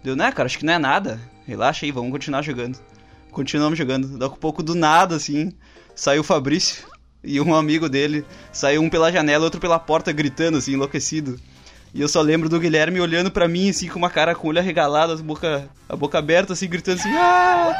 Deu, 0.03 0.15
né, 0.15 0.31
cara, 0.31 0.45
acho 0.45 0.57
que 0.57 0.65
não 0.65 0.73
é 0.73 0.79
nada. 0.79 1.19
Relaxa 1.45 1.85
aí, 1.85 1.91
vamos 1.91 2.11
continuar 2.11 2.41
jogando. 2.41 2.77
Continuamos 3.31 3.77
jogando. 3.77 4.17
Daqui 4.17 4.35
a 4.35 4.37
pouco 4.37 4.61
do 4.61 4.75
nada, 4.75 5.15
assim, 5.15 5.53
saiu 5.95 6.21
o 6.21 6.23
Fabrício 6.23 6.85
e 7.23 7.39
um 7.39 7.53
amigo 7.55 7.87
dele. 7.87 8.25
Saiu 8.51 8.81
um 8.81 8.89
pela 8.89 9.11
janela, 9.11 9.43
outro 9.43 9.59
pela 9.59 9.79
porta, 9.79 10.11
gritando, 10.11 10.57
assim, 10.57 10.73
enlouquecido. 10.73 11.39
E 11.93 12.01
eu 12.01 12.07
só 12.07 12.21
lembro 12.21 12.47
do 12.47 12.59
Guilherme 12.59 13.01
olhando 13.01 13.29
para 13.29 13.47
mim, 13.49 13.69
assim, 13.69 13.87
com 13.87 13.99
uma 13.99 14.09
cara 14.09 14.33
com 14.33 14.47
o 14.47 14.49
olho 14.49 14.59
arregalado, 14.59 15.11
a 15.11 15.15
boca, 15.17 15.69
a 15.89 15.95
boca 15.95 16.17
aberta, 16.17 16.53
assim, 16.53 16.67
gritando 16.67 16.99
assim, 16.99 17.09
ah! 17.13 17.73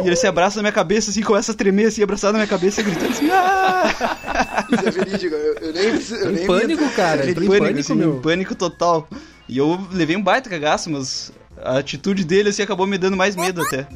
E 0.00 0.06
ele 0.06 0.16
se 0.16 0.26
abraça 0.26 0.56
na 0.56 0.62
minha 0.62 0.72
cabeça, 0.72 1.10
assim, 1.10 1.22
começa 1.22 1.52
a 1.52 1.54
tremer, 1.54 1.88
assim, 1.88 2.02
abraçado 2.02 2.32
na 2.32 2.38
minha 2.38 2.48
cabeça, 2.48 2.82
gritando 2.82 3.10
assim, 3.10 3.28
ah! 3.30 4.66
Isso 4.72 4.88
é 4.88 4.90
verídico, 4.90 5.34
eu, 5.34 5.54
eu 5.54 5.72
nem... 5.72 5.84
Eu 5.84 6.32
nem 6.32 6.46
pânico, 6.46 6.90
cara, 6.90 7.30
em 7.30 7.34
pânico, 7.34 7.58
pânico, 7.58 7.80
assim, 7.80 7.94
meu. 7.94 8.20
pânico 8.20 8.54
total. 8.54 9.06
E 9.46 9.58
eu 9.58 9.78
levei 9.92 10.16
um 10.16 10.22
baita 10.22 10.48
cagaço, 10.48 10.88
mas 10.88 11.30
a 11.62 11.78
atitude 11.78 12.24
dele, 12.24 12.48
assim, 12.48 12.62
acabou 12.62 12.86
me 12.86 12.96
dando 12.96 13.18
mais 13.18 13.36
medo 13.36 13.60
até. 13.60 13.86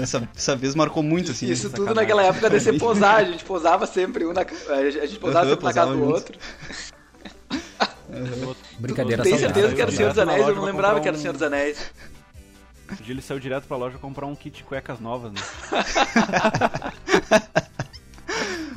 Essa, 0.00 0.28
essa 0.34 0.56
vez 0.56 0.74
marcou 0.74 1.02
muito, 1.02 1.32
assim. 1.32 1.50
Isso 1.50 1.70
tudo 1.70 1.94
naquela 1.94 2.22
época 2.22 2.50
de 2.50 2.60
você 2.60 2.72
posar, 2.72 3.16
a 3.16 3.24
gente 3.24 3.44
posava 3.44 3.86
sempre 3.86 4.24
um 4.24 4.32
na, 4.32 4.42
a 4.42 5.06
gente 5.06 5.18
posava 5.18 5.46
uhum, 5.46 5.50
sempre 5.50 5.64
na 5.64 5.72
casa 5.72 5.92
do 5.92 6.04
outro. 6.04 6.38
Uhum. 8.08 8.54
Brincadeira 8.78 9.22
Tem 9.22 9.38
certeza 9.38 9.74
que 9.74 9.80
era 9.80 9.90
o 9.90 9.94
Senhor 9.94 10.08
dos 10.10 10.18
Anéis? 10.18 10.46
Eu 10.46 10.54
não 10.54 10.64
lembrava 10.64 11.00
que 11.00 11.08
era 11.08 11.16
o 11.16 11.20
Senhor 11.20 11.32
dos 11.32 11.42
Anéis. 11.42 11.78
Um 12.90 13.02
dia 13.02 13.14
ele 13.14 13.22
saiu 13.22 13.40
direto 13.40 13.66
pra 13.66 13.76
loja 13.76 13.96
comprar 13.98 14.26
um 14.26 14.34
kit 14.34 14.58
de 14.58 14.64
cuecas 14.64 15.00
novas, 15.00 15.32
né? 15.32 15.40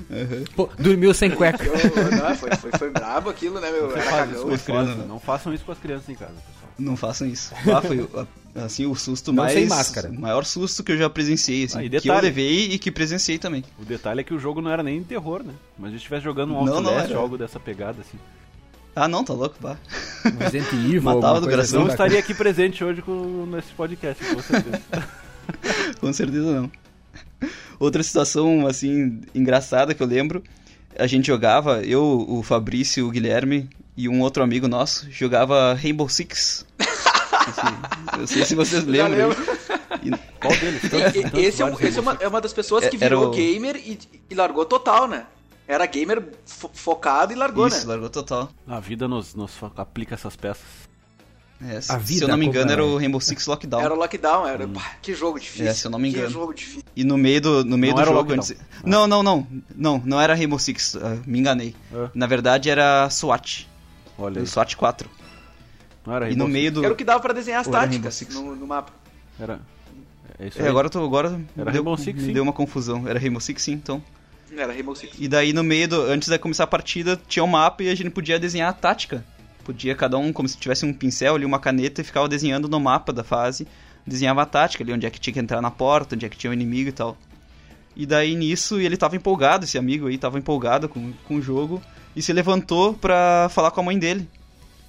Uhum. 0.10 0.46
Pô, 0.56 0.70
dormiu 0.78 1.14
sem 1.14 1.32
cueca. 1.32 1.64
não, 1.64 2.36
foi, 2.36 2.56
foi, 2.56 2.72
foi 2.78 2.90
brabo 2.90 3.30
aquilo, 3.30 3.60
né, 3.60 3.72
meu? 3.72 3.92
Era 3.92 4.04
cagão. 4.04 4.58
Crianças, 4.58 5.08
não 5.08 5.20
façam 5.20 5.54
isso 5.54 5.66
com 5.66 5.72
as 5.72 5.80
crianças 5.80 6.08
em 6.08 6.16
casa, 6.16 6.34
pessoal. 6.34 6.65
Não 6.78 6.98
façam 6.98 7.28
isso. 7.28 7.54
Ah, 7.74 7.82
foi 7.82 8.08
assim 8.56 8.86
o 8.86 8.96
susto 8.96 9.32
não 9.32 9.44
mais 9.44 9.54
sem 9.54 9.68
máscara. 9.68 10.10
O 10.10 10.20
maior 10.20 10.46
susto 10.46 10.84
que 10.84 10.92
eu 10.92 10.98
já 10.98 11.10
presenciei, 11.10 11.66
assim, 11.66 11.80
ah, 11.80 11.82
detalhe, 11.82 12.02
que 12.02 12.10
eu 12.10 12.22
levei 12.22 12.72
e 12.72 12.80
que 12.80 12.92
presenciei 12.92 13.38
também. 13.38 13.64
O 13.80 13.86
detalhe 13.86 14.22
é 14.22 14.24
que 14.24 14.34
o 14.34 14.40
jogo 14.40 14.62
não 14.62 14.72
era 14.72 14.84
nem 14.84 15.04
terror, 15.04 15.44
né? 15.44 15.54
Mas 15.78 15.88
a 15.88 15.92
gente 15.92 16.00
estivesse 16.00 16.24
jogando 16.24 16.54
um 16.54 16.58
Outlast 16.58 17.12
ou 17.12 17.20
algo 17.20 17.38
dessa 17.38 17.60
pegada 17.60 18.02
assim. 18.02 18.18
Ah, 18.96 19.10
não, 19.10 19.26
tá 19.26 19.34
louco, 19.34 19.58
pá. 19.60 19.78
Resident 20.40 20.72
Evil, 20.72 21.02
Matava 21.02 21.42
do 21.42 21.50
coração. 21.50 21.82
Não 21.82 21.90
estaria 21.90 22.18
aqui 22.18 22.34
presente 22.34 22.82
hoje 22.82 23.02
com, 23.02 23.46
nesse 23.46 23.74
podcast, 23.74 24.24
com 24.24 24.42
certeza. 24.42 24.82
com 26.00 26.14
certeza 26.14 26.62
não. 26.62 26.72
Outra 27.78 28.02
situação, 28.02 28.66
assim, 28.66 29.20
engraçada 29.34 29.94
que 29.94 30.02
eu 30.02 30.08
lembro, 30.08 30.42
a 30.98 31.08
gente 31.08 31.28
jogava, 31.28 31.82
eu, 31.82 32.26
o 32.26 32.42
Fabrício, 32.42 33.06
o 33.06 33.12
Guilherme 33.12 33.70
e 33.98 34.10
um 34.10 34.22
outro 34.22 34.44
amigo 34.44 34.68
nosso, 34.68 35.10
jogava 35.12 35.74
Rainbow 35.74 36.10
Six. 36.10 36.66
eu 38.20 38.28
sei 38.28 38.46
se 38.46 38.56
vocês 38.56 38.84
lembram. 38.84 39.32
E... 40.04 40.12
Qual 40.40 40.56
deles? 40.58 40.82
Tantos, 40.82 41.16
esse, 41.16 41.64
é, 41.64 41.68
esse 41.88 41.98
é, 41.98 42.02
uma, 42.02 42.18
é 42.20 42.28
uma 42.28 42.42
das 42.42 42.54
pessoas 42.54 42.88
que 42.88 42.98
virou 42.98 43.28
o... 43.28 43.32
gamer 43.32 43.78
e, 43.78 44.00
e 44.30 44.36
largou 44.36 44.66
total, 44.66 45.08
né? 45.08 45.26
Era 45.68 45.86
gamer 45.88 46.24
fo 46.46 46.70
focado 46.74 47.34
e 47.34 47.36
largou, 47.36 47.68
Isso, 47.68 47.88
né? 47.88 47.94
largou 47.94 48.10
total. 48.10 48.50
A 48.68 48.80
vida 48.80 49.08
nos, 49.08 49.34
nos 49.34 49.52
aplica 49.76 50.14
essas 50.14 50.36
peças. 50.36 50.86
É, 51.64 51.80
se, 51.80 52.06
se 52.06 52.22
eu 52.22 52.28
não 52.28 52.38
me 52.38 52.46
engano, 52.46 52.70
era 52.70 52.86
o 52.86 52.98
Rainbow 52.98 53.20
Six 53.20 53.48
Lockdown. 53.48 53.82
Era 53.82 53.94
o 53.94 53.98
Lockdown, 53.98 54.46
era. 54.46 54.68
Hum. 54.68 54.74
Pá, 54.74 54.92
que 55.02 55.16
jogo 55.16 55.40
difícil. 55.40 55.68
É, 55.68 55.74
se 55.74 55.88
eu 55.88 55.92
não 55.92 55.98
me 55.98 56.10
engano. 56.10 56.28
Que 56.28 56.34
jogo 56.34 56.54
difícil. 56.54 56.84
E 56.96 57.04
no 57.04 57.18
meio 57.18 57.42
do, 57.42 57.64
no 57.64 57.78
meio 57.78 57.96
não 57.96 58.04
do 58.04 58.10
jogo. 58.10 58.34
Antes... 58.34 58.56
Não, 58.84 59.08
não, 59.08 59.24
não. 59.24 59.48
Não, 59.74 60.02
não 60.06 60.22
era 60.22 60.36
Rainbow 60.36 60.60
Six. 60.60 60.96
Uh, 60.96 61.22
me 61.26 61.40
enganei. 61.40 61.74
É. 61.94 62.10
Na 62.14 62.28
verdade 62.28 62.70
era 62.70 63.10
SWAT. 63.10 63.68
Olha. 64.18 64.42
Aí. 64.42 64.48
SWAT 64.48 64.76
4. 64.76 65.10
Não 66.06 66.14
era 66.14 66.30
e 66.30 66.36
no 66.36 66.48
meio 66.48 66.72
do. 66.72 66.84
Era 66.84 66.94
o 66.94 66.96
que 66.96 67.04
dava 67.04 67.20
pra 67.20 67.34
desenhar 67.34 67.62
as 67.62 67.68
táticas 67.68 68.22
no, 68.34 68.56
no, 68.56 68.68
mapa. 68.68 68.94
Era. 69.40 69.60
É 70.38 70.48
isso 70.48 70.62
é, 70.62 70.68
agora 70.68 70.88
eu 70.88 70.92
tô. 70.92 71.04
Agora 71.04 71.42
era 71.58 71.72
deu, 71.72 71.82
Rainbow 71.82 71.98
Six, 71.98 72.22
sim. 72.22 72.34
Deu 72.34 72.44
uma 72.44 72.54
confusão. 72.54 73.08
Era 73.08 73.20
Rainbow 73.20 73.42
Six, 73.42 73.62
sim, 73.62 73.74
então. 73.74 74.04
Era 74.56 74.72
Rainbow 74.72 74.96
Six. 74.96 75.16
E 75.20 75.28
daí 75.28 75.52
no 75.52 75.64
meio, 75.64 75.88
do, 75.88 76.02
antes 76.04 76.30
de 76.30 76.38
começar 76.38 76.66
a 76.66 76.68
partida, 76.68 77.20
tinha 77.28 77.44
um 77.44 77.48
mapa 77.48 77.84
e 77.84 77.90
a 77.90 77.96
gente 77.96 78.10
podia 78.10 78.40
desenhar 78.40 78.70
a 78.70 78.74
tática. 78.74 79.26
Podia 79.64 79.96
cada 79.96 80.18
um, 80.18 80.32
como 80.32 80.48
se 80.48 80.58
tivesse 80.58 80.86
um 80.86 80.94
pincel 80.94 81.36
ali, 81.36 81.46
uma 81.46 81.58
caneta, 81.58 82.02
e 82.02 82.04
ficava 82.04 82.30
desenhando 82.30 82.68
no 82.68 82.80
mapa 82.80 83.12
da 83.12 83.24
fase. 83.24 83.68
Desenhava 84.06 84.44
a 84.44 84.46
tática 84.46 84.84
ali, 84.84 84.94
onde 84.94 85.08
é 85.08 85.10
que 85.10 85.20
tinha 85.20 85.34
que 85.34 85.40
entrar 85.40 85.60
na 85.62 85.72
porta, 85.72 86.16
onde 86.16 86.26
é 86.26 86.30
que 86.30 86.38
tinha 86.38 86.52
o 86.52 86.54
inimigo 86.54 86.90
e 86.90 86.92
tal. 86.92 87.18
E 87.96 88.06
daí 88.06 88.36
nisso 88.36 88.80
ele 88.80 88.98
tava 88.98 89.16
empolgado, 89.16 89.66
esse 89.66 89.78
amigo 89.78 90.08
aí 90.08 90.18
tava 90.18 90.38
empolgado 90.38 90.88
com, 90.88 91.14
com 91.28 91.36
o 91.38 91.42
jogo. 91.42 91.82
E 92.16 92.22
se 92.22 92.32
levantou 92.32 92.94
pra 92.94 93.50
falar 93.52 93.72
com 93.72 93.82
a 93.82 93.84
mãe 93.84 94.00
dele. 94.00 94.28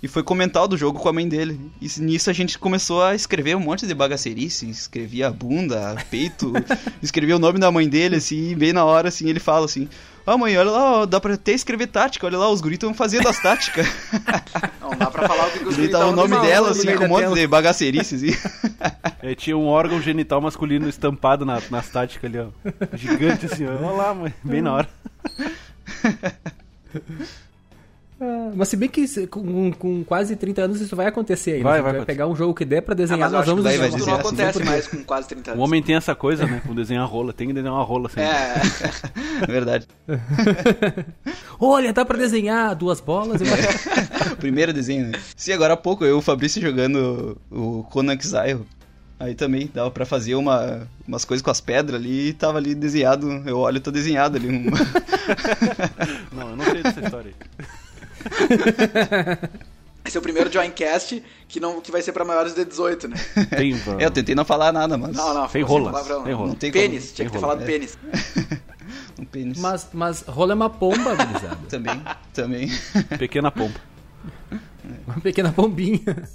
E 0.02 0.08
foi 0.08 0.22
comentar 0.22 0.62
o 0.62 0.68
do 0.68 0.76
jogo 0.76 1.00
com 1.00 1.08
a 1.08 1.12
mãe 1.12 1.28
dele. 1.28 1.58
E 1.80 1.88
nisso 2.00 2.30
a 2.30 2.32
gente 2.32 2.58
começou 2.58 3.02
a 3.02 3.14
escrever 3.14 3.56
um 3.56 3.60
monte 3.60 3.86
de 3.86 3.94
bagaceirice. 3.94 4.68
Escrevia 4.68 5.30
bunda, 5.30 5.96
peito. 6.10 6.52
escrevia 7.02 7.36
o 7.36 7.40
nome 7.40 7.58
da 7.58 7.70
mãe 7.72 7.88
dele, 7.88 8.16
assim. 8.16 8.50
E 8.50 8.54
bem 8.54 8.72
na 8.72 8.84
hora, 8.84 9.08
assim, 9.08 9.28
ele 9.28 9.40
fala 9.40 9.64
assim... 9.64 9.88
Ah, 10.26 10.36
mãe, 10.36 10.58
olha 10.58 10.70
lá, 10.72 10.92
ó, 11.02 11.06
dá 11.06 11.20
pra 11.20 11.34
até 11.34 11.52
escrever 11.52 11.86
tática. 11.86 12.26
Olha 12.26 12.36
lá, 12.36 12.50
os 12.50 12.60
guris 12.60 12.76
estão 12.76 12.92
fazendo 12.92 13.28
as 13.28 13.40
táticas. 13.40 13.86
Não, 14.82 14.90
dá 14.90 15.06
pra 15.06 15.28
falar 15.28 15.46
o 15.46 15.50
que 15.52 15.64
os 15.64 15.76
guris 15.76 15.90
tá 15.90 16.04
o 16.04 16.10
nome 16.10 16.36
dela, 16.40 16.70
assim, 16.70 16.96
com 16.96 17.04
um 17.04 17.08
monte 17.08 17.32
de 17.32 17.46
bagaceirice, 17.46 18.14
assim. 18.16 18.36
É, 19.22 19.34
tinha 19.34 19.56
um 19.56 19.66
órgão 19.66 20.00
genital 20.00 20.40
masculino 20.40 20.88
estampado 20.88 21.44
na, 21.44 21.60
nas 21.70 21.88
táticas 21.88 22.30
ali, 22.30 22.38
ó. 22.38 22.48
Gigante, 22.96 23.46
assim, 23.46 23.66
ó. 23.66 23.72
Olha 23.72 23.96
lá, 23.96 24.14
mãe. 24.14 24.34
Bem 24.44 24.62
na 24.62 24.74
hora. 24.74 24.88
Ah, 28.18 28.50
mas 28.54 28.68
se 28.68 28.76
bem 28.76 28.88
que 28.88 29.26
com, 29.26 29.70
com, 29.72 30.02
quase 30.02 30.36
30 30.36 30.62
anos 30.62 30.80
isso 30.80 30.96
vai 30.96 31.06
acontecer 31.06 31.52
aí. 31.52 31.62
Vai, 31.62 31.82
vai, 31.82 31.92
vai 31.92 32.04
pegar 32.04 32.26
um 32.26 32.34
jogo 32.34 32.54
que 32.54 32.64
der 32.64 32.80
pra 32.80 32.94
desenhar, 32.94 33.28
ah, 33.28 33.30
nós 33.30 33.46
vamos 33.46 33.62
desenhar. 33.62 33.88
Isso 33.88 34.06
não 34.06 34.14
acontece 34.14 34.58
assim, 34.58 34.68
mais 34.68 34.86
com 34.86 35.04
quase 35.04 35.28
30 35.28 35.50
anos. 35.50 35.60
O 35.60 35.64
homem 35.64 35.82
tem 35.82 35.96
essa 35.96 36.14
coisa, 36.14 36.46
né? 36.46 36.62
Com 36.66 36.74
desenhar 36.74 37.06
rola. 37.06 37.34
Tem 37.34 37.46
que 37.46 37.52
desenhar 37.52 37.74
uma 37.74 37.84
rola 37.84 38.08
sempre. 38.08 38.24
É, 38.24 38.54
verdade. 39.46 39.86
Olha, 41.60 41.92
dá 41.92 42.06
pra 42.06 42.16
desenhar 42.16 42.74
duas 42.74 43.00
bolas. 43.00 43.42
E... 43.42 43.44
Primeiro 44.36 44.72
desenho, 44.72 45.08
né? 45.08 45.18
Sim, 45.36 45.52
agora 45.52 45.74
há 45.74 45.76
pouco 45.76 46.02
eu 46.02 46.16
e 46.16 46.18
o 46.18 46.22
Fabrício 46.22 46.60
jogando 46.62 47.38
o 47.50 47.84
Conan 47.90 48.14
Exile. 48.14 48.64
Aí 49.18 49.34
também 49.34 49.70
dava 49.72 49.90
pra 49.90 50.04
fazer 50.04 50.34
uma, 50.34 50.86
umas 51.08 51.24
coisas 51.24 51.42
com 51.42 51.50
as 51.50 51.60
pedras 51.60 51.98
ali 51.98 52.28
e 52.28 52.32
tava 52.34 52.58
ali 52.58 52.74
desenhado. 52.74 53.26
Eu 53.46 53.58
olho, 53.58 53.80
tô 53.80 53.90
desenhado 53.90 54.36
ali. 54.36 54.48
Um... 54.48 54.66
não, 56.32 56.50
eu 56.50 56.56
não 56.56 56.64
sei 56.64 56.82
dessa 56.82 57.00
história 57.00 57.32
aí. 57.32 57.46
Esse 60.06 60.16
é 60.16 60.20
o 60.20 60.22
primeiro 60.22 60.52
Joincast 60.52 61.20
que, 61.48 61.58
não, 61.58 61.80
que 61.80 61.90
vai 61.90 62.00
ser 62.00 62.12
pra 62.12 62.24
maiores 62.24 62.54
de 62.54 62.64
18, 62.64 63.08
né? 63.08 63.16
Tem, 63.56 63.72
é, 63.98 64.04
eu 64.04 64.10
tentei 64.10 64.34
não 64.34 64.44
falar 64.44 64.72
nada, 64.72 64.96
mas. 64.96 65.16
Não, 65.16 65.34
não, 65.34 65.48
tem 65.48 65.62
rola. 65.62 65.90
Palavrão, 65.90 66.22
tem 66.22 66.32
rola. 66.32 66.48
Não 66.48 66.54
tem 66.54 66.70
pênis, 66.70 67.04
como... 67.04 67.14
tinha 67.14 67.26
que 67.26 67.32
ter 67.32 67.40
falado 67.40 67.62
é. 67.62 67.66
pênis. 67.66 67.98
um 69.18 69.24
pênis. 69.24 69.58
Mas, 69.58 69.88
mas 69.92 70.22
rola 70.22 70.52
é 70.52 70.54
uma 70.54 70.70
pomba, 70.70 71.14
gurizada. 71.14 71.58
também, 71.68 72.02
também. 72.32 72.68
Pequena 73.18 73.50
pomba. 73.50 73.80
Uma 75.06 75.20
pequena 75.20 75.52
pombinha. 75.52 76.28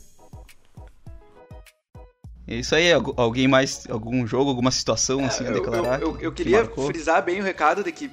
É 2.51 2.55
isso 2.55 2.75
aí, 2.75 2.91
alguém 2.91 3.47
mais, 3.47 3.87
algum 3.89 4.27
jogo, 4.27 4.49
alguma 4.49 4.71
situação 4.71 5.23
assim 5.25 5.45
é, 5.45 5.47
a 5.47 5.51
declarar? 5.51 6.01
Eu, 6.01 6.15
eu, 6.15 6.21
eu 6.21 6.31
queria 6.31 6.65
que 6.67 6.81
frisar 6.85 7.23
bem 7.23 7.39
o 7.39 7.43
recado 7.43 7.83
de 7.83 7.91
que 7.91 8.11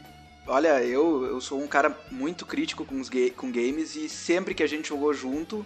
Olha, 0.48 0.82
eu, 0.82 1.26
eu 1.26 1.40
sou 1.42 1.62
um 1.62 1.66
cara 1.66 1.94
muito 2.10 2.46
crítico 2.46 2.82
com, 2.82 2.98
os 2.98 3.10
ga 3.10 3.30
com 3.36 3.52
games 3.52 3.94
e 3.94 4.08
sempre 4.08 4.54
que 4.54 4.62
a 4.62 4.66
gente 4.66 4.88
jogou 4.88 5.12
junto 5.12 5.64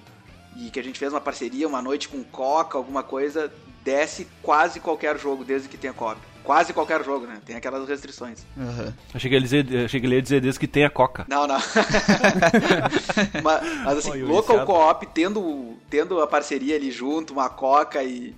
e 0.57 0.71
que 0.71 0.81
a 0.81 0.83
gente 0.83 0.99
fez 0.99 1.13
uma 1.13 1.21
parceria, 1.21 1.69
uma 1.69 1.81
noite 1.81 2.09
com 2.09 2.25
Coca, 2.25 2.77
alguma 2.77 3.03
coisa, 3.05 3.53
desce 3.85 4.27
quase 4.43 4.81
qualquer 4.81 5.17
jogo, 5.19 5.45
desde 5.45 5.69
que 5.69 5.77
tenha 5.77 5.93
copy. 5.93 6.21
Quase 6.43 6.73
qualquer 6.73 7.05
jogo, 7.05 7.25
né? 7.27 7.41
Tem 7.47 7.55
aquelas 7.55 7.89
restrições. 7.89 8.45
Uhum. 8.57 8.93
Achei, 9.15 9.31
que 9.31 9.37
ele 9.37 9.45
dizer, 9.45 9.85
achei 9.85 10.01
que 10.01 10.07
ele 10.07 10.17
ia 10.17 10.23
dizer 10.23 10.41
desde 10.41 10.59
que 10.59 10.67
tenha 10.67 10.91
Coca. 10.91 11.25
Não, 11.29 11.47
não. 11.47 11.61
mas, 13.45 13.63
mas, 13.85 13.99
assim, 13.99 14.23
local 14.23 14.67
co-op, 14.67 15.07
tendo, 15.15 15.77
tendo 15.89 16.21
a 16.21 16.27
parceria 16.27 16.75
ali 16.75 16.91
junto, 16.91 17.33
uma 17.33 17.49
Coca 17.49 18.03
e 18.03 18.35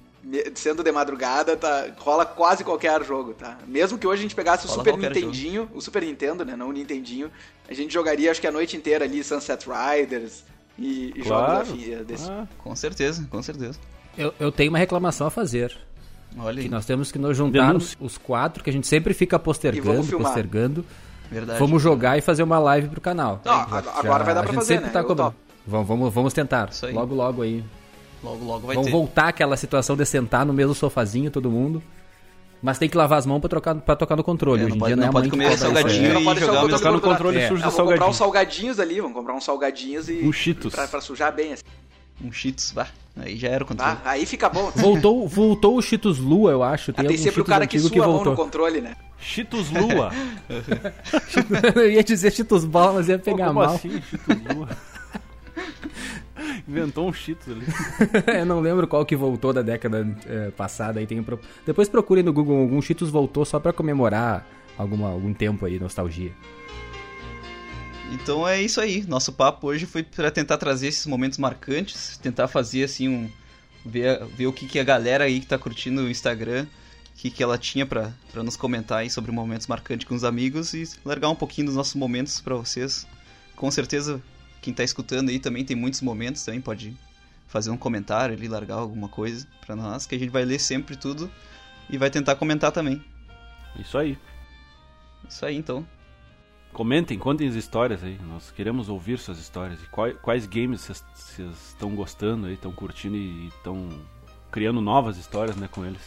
sendo 0.54 0.82
de 0.82 0.90
madrugada, 0.90 1.56
tá, 1.56 1.86
rola 1.98 2.24
quase 2.24 2.64
qualquer 2.64 3.02
jogo, 3.04 3.34
tá? 3.34 3.58
Mesmo 3.66 3.98
que 3.98 4.06
hoje 4.06 4.20
a 4.20 4.22
gente 4.22 4.34
pegasse 4.34 4.66
rola 4.66 4.80
o 4.80 4.84
Super 4.84 4.98
Nintendinho, 4.98 5.62
jogo. 5.62 5.78
o 5.78 5.80
Super 5.80 6.02
Nintendo, 6.02 6.44
né, 6.44 6.56
não 6.56 6.68
o 6.68 6.72
Nintendinho, 6.72 7.30
a 7.68 7.74
gente 7.74 7.92
jogaria 7.92 8.30
acho 8.30 8.40
que 8.40 8.46
a 8.46 8.52
noite 8.52 8.76
inteira 8.76 9.04
ali 9.04 9.22
Sunset 9.22 9.66
Riders 9.68 10.44
e, 10.78 11.12
e 11.14 11.22
claro. 11.22 11.66
jogos 11.66 11.70
afim 11.70 12.04
desse. 12.04 12.30
Ah, 12.30 12.46
com 12.58 12.74
certeza, 12.74 13.26
com 13.30 13.42
certeza. 13.42 13.78
Eu, 14.16 14.32
eu 14.38 14.50
tenho 14.50 14.70
uma 14.70 14.78
reclamação 14.78 15.26
a 15.26 15.30
fazer. 15.30 15.76
Olha 16.38 16.58
aí. 16.58 16.64
Que 16.64 16.70
nós 16.70 16.84
temos 16.84 17.12
que 17.12 17.18
nos 17.18 17.36
juntar 17.36 17.68
Denúncia. 17.68 17.96
os 18.00 18.18
quatro, 18.18 18.62
que 18.62 18.70
a 18.70 18.72
gente 18.72 18.86
sempre 18.86 19.14
fica 19.14 19.38
postergando, 19.38 20.18
postergando. 20.18 20.84
Verdade. 21.30 21.58
Vamos 21.58 21.82
jogar 21.82 22.18
e 22.18 22.20
fazer 22.20 22.42
uma 22.42 22.58
live 22.58 22.88
pro 22.88 23.00
canal. 23.00 23.40
Não, 23.44 23.52
agora 23.52 23.82
já, 24.02 24.24
vai 24.24 24.34
dar 24.34 24.42
pra 24.42 24.52
fazer, 24.52 24.80
né? 24.80 24.88
Tá 24.88 25.02
vamos, 25.02 25.88
vamos, 25.88 26.12
vamos 26.14 26.32
tentar. 26.32 26.70
Logo, 26.92 27.14
logo 27.14 27.42
aí. 27.42 27.64
Logo, 28.24 28.44
logo 28.44 28.66
vai 28.66 28.74
Vamos 28.74 28.86
ter. 28.86 28.92
voltar 28.92 29.28
aquela 29.28 29.56
situação 29.56 29.94
de 29.94 30.06
sentar 30.06 30.46
no 30.46 30.52
mesmo 30.52 30.74
sofazinho, 30.74 31.30
todo 31.30 31.50
mundo. 31.50 31.82
Mas 32.62 32.78
tem 32.78 32.88
que 32.88 32.96
lavar 32.96 33.18
as 33.18 33.26
mãos 33.26 33.40
pra, 33.40 33.50
trocar, 33.50 33.74
pra 33.74 33.94
tocar 33.94 34.16
no 34.16 34.24
controle. 34.24 34.62
É, 34.62 34.64
Hoje 34.64 34.74
em 34.74 34.78
pode, 34.78 34.88
dia 34.88 34.96
não, 34.96 35.02
não 35.02 35.10
é 35.10 35.12
pode 35.12 35.28
comer 35.28 35.58
salgadinho 35.58 36.14
não 36.14 36.24
pode 36.24 36.40
jogar 36.40 36.66
tocar 36.66 36.92
no 36.92 37.00
controle 37.00 37.38
é. 37.38 37.48
sujo 37.48 37.60
Vamos 37.60 37.76
comprar 37.76 38.08
uns 38.08 38.16
salgadinhos 38.16 38.80
ali, 38.80 39.00
vamos 39.02 39.14
comprar 39.14 39.34
uns 39.34 39.44
salgadinhos 39.44 40.08
e... 40.08 40.22
Um 40.22 40.32
Cheetos. 40.32 40.74
Pra, 40.74 40.88
pra 40.88 41.00
sujar 41.02 41.30
bem, 41.30 41.52
assim. 41.52 41.62
Um 42.24 42.32
Cheetos, 42.32 42.72
vá. 42.72 42.86
Aí 43.16 43.36
já 43.36 43.48
era 43.48 43.62
o 43.62 43.66
controle. 43.66 43.92
Ah, 43.92 44.10
aí 44.10 44.24
fica 44.24 44.48
bom. 44.48 44.72
Voltou, 44.74 45.28
voltou 45.28 45.76
o 45.76 45.82
Cheetos 45.82 46.18
Lua, 46.18 46.52
eu 46.52 46.62
acho. 46.62 46.90
Tem, 46.94 47.04
ah, 47.04 47.08
tem 47.08 47.18
sempre 47.18 47.42
o 47.42 47.44
cara 47.44 47.66
que 47.66 47.78
sua 47.78 47.90
que 47.90 47.98
voltou. 47.98 48.14
a 48.14 48.24
mão 48.24 48.32
no 48.32 48.36
controle, 48.36 48.80
né? 48.80 48.96
Cheetos 49.18 49.70
Lua. 49.70 50.10
eu 51.76 51.90
ia 51.90 52.02
dizer 52.02 52.32
Cheetos 52.32 52.64
Bola, 52.64 52.94
mas 52.94 53.08
ia 53.08 53.18
pegar 53.18 53.48
Pô, 53.48 53.54
como 53.54 53.66
mal. 53.66 53.74
assim, 53.74 54.00
Cheetos 54.00 54.56
Lua? 54.56 54.68
Inventou 56.68 57.08
um 57.08 57.12
Cheetos 57.12 57.48
ali. 57.48 57.66
eu 58.38 58.46
não 58.46 58.60
lembro 58.60 58.86
qual 58.86 59.04
que 59.04 59.16
voltou 59.16 59.52
da 59.52 59.62
década 59.62 60.06
é, 60.26 60.50
passada. 60.50 61.00
Aí 61.00 61.06
tem 61.06 61.22
pro... 61.22 61.38
Depois 61.64 61.88
procurem 61.88 62.24
no 62.24 62.32
Google 62.32 62.58
algum 62.58 62.80
Cheetos 62.80 63.10
voltou 63.10 63.44
só 63.44 63.58
para 63.58 63.72
comemorar 63.72 64.46
alguma, 64.76 65.10
algum 65.10 65.32
tempo 65.32 65.64
aí, 65.66 65.78
nostalgia. 65.78 66.32
Então 68.12 68.46
é 68.46 68.60
isso 68.60 68.80
aí. 68.80 69.04
Nosso 69.06 69.32
papo 69.32 69.68
hoje 69.68 69.86
foi 69.86 70.02
para 70.02 70.30
tentar 70.30 70.58
trazer 70.58 70.88
esses 70.88 71.06
momentos 71.06 71.38
marcantes, 71.38 72.18
tentar 72.18 72.48
fazer 72.48 72.84
assim 72.84 73.08
um 73.08 73.30
ver, 73.84 74.24
ver 74.26 74.46
o 74.46 74.52
que, 74.52 74.66
que 74.66 74.78
a 74.78 74.84
galera 74.84 75.24
aí 75.24 75.40
que 75.40 75.46
tá 75.46 75.58
curtindo 75.58 76.02
o 76.02 76.10
Instagram, 76.10 76.64
o 76.64 77.18
que, 77.18 77.30
que 77.30 77.42
ela 77.42 77.58
tinha 77.58 77.86
para 77.86 78.12
nos 78.36 78.56
comentar 78.56 78.98
aí 78.98 79.10
sobre 79.10 79.32
momentos 79.32 79.66
marcantes 79.66 80.06
com 80.06 80.14
os 80.14 80.24
amigos 80.24 80.74
e 80.74 80.88
largar 81.04 81.28
um 81.28 81.34
pouquinho 81.34 81.66
dos 81.66 81.76
nossos 81.76 81.94
momentos 81.94 82.40
para 82.40 82.54
vocês. 82.54 83.06
Com 83.56 83.70
certeza 83.70 84.22
quem 84.64 84.72
tá 84.72 84.82
escutando 84.82 85.28
aí 85.28 85.38
também 85.38 85.62
tem 85.62 85.76
muitos 85.76 86.00
momentos, 86.00 86.42
também 86.42 86.58
pode 86.58 86.96
fazer 87.46 87.70
um 87.70 87.76
comentário 87.76 88.34
ali, 88.34 88.48
largar 88.48 88.76
alguma 88.76 89.10
coisa 89.10 89.46
para 89.60 89.76
nós, 89.76 90.06
que 90.06 90.14
a 90.14 90.18
gente 90.18 90.30
vai 90.30 90.42
ler 90.42 90.58
sempre 90.58 90.96
tudo 90.96 91.30
e 91.90 91.98
vai 91.98 92.08
tentar 92.08 92.34
comentar 92.36 92.72
também. 92.72 93.04
Isso 93.78 93.98
aí. 93.98 94.16
Isso 95.28 95.44
aí, 95.44 95.56
então. 95.56 95.86
Comentem, 96.72 97.18
contem 97.18 97.46
as 97.46 97.54
histórias 97.54 98.02
aí. 98.02 98.18
Nós 98.26 98.50
queremos 98.50 98.88
ouvir 98.88 99.18
suas 99.18 99.38
histórias. 99.38 99.82
E 99.82 99.86
quais, 99.88 100.16
quais 100.22 100.46
games 100.46 100.80
vocês 100.80 101.04
estão 101.68 101.94
gostando 101.94 102.46
aí, 102.46 102.54
estão 102.54 102.72
curtindo 102.72 103.16
e 103.16 103.48
estão 103.48 103.90
criando 104.50 104.80
novas 104.80 105.18
histórias 105.18 105.56
né, 105.56 105.68
com 105.70 105.84
eles. 105.84 106.00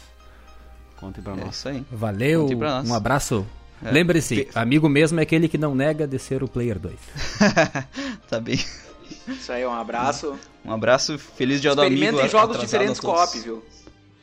Contem 0.96 1.24
pra 1.24 1.34
é 1.34 1.36
nós. 1.36 1.56
Isso 1.56 1.70
aí. 1.70 1.86
Valeu, 1.92 2.50
um 2.86 2.96
abraço 2.96 3.46
é. 3.84 3.92
Lembre-se, 3.92 4.48
amigo 4.56 4.90
mesmo 4.90 5.20
é 5.20 5.24
aquele 5.24 5.48
que 5.48 5.58
não 5.58 5.76
nega 5.76 6.08
de 6.08 6.18
ser 6.18 6.44
o 6.44 6.48
player 6.48 6.80
2. 6.80 6.96
tá 8.30 8.40
bem. 8.40 8.60
Isso 9.28 9.52
aí, 9.52 9.66
um 9.66 9.74
abraço. 9.74 10.38
Um 10.66 10.74
abraço, 10.74 11.18
feliz 11.18 11.62
dia 11.62 11.76
do 11.76 11.82
amigo. 11.82 11.96
Experimentem 11.96 12.30
jogos 12.30 12.60
diferentes 12.60 13.00
co-op, 13.00 13.40
viu? 13.40 13.64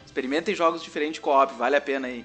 Experimentem 0.05 0.55
jogos 0.55 0.83
diferentes 0.83 1.21
co-op, 1.21 1.55
vale 1.55 1.77
a 1.77 1.81
pena 1.81 2.09
aí. 2.09 2.25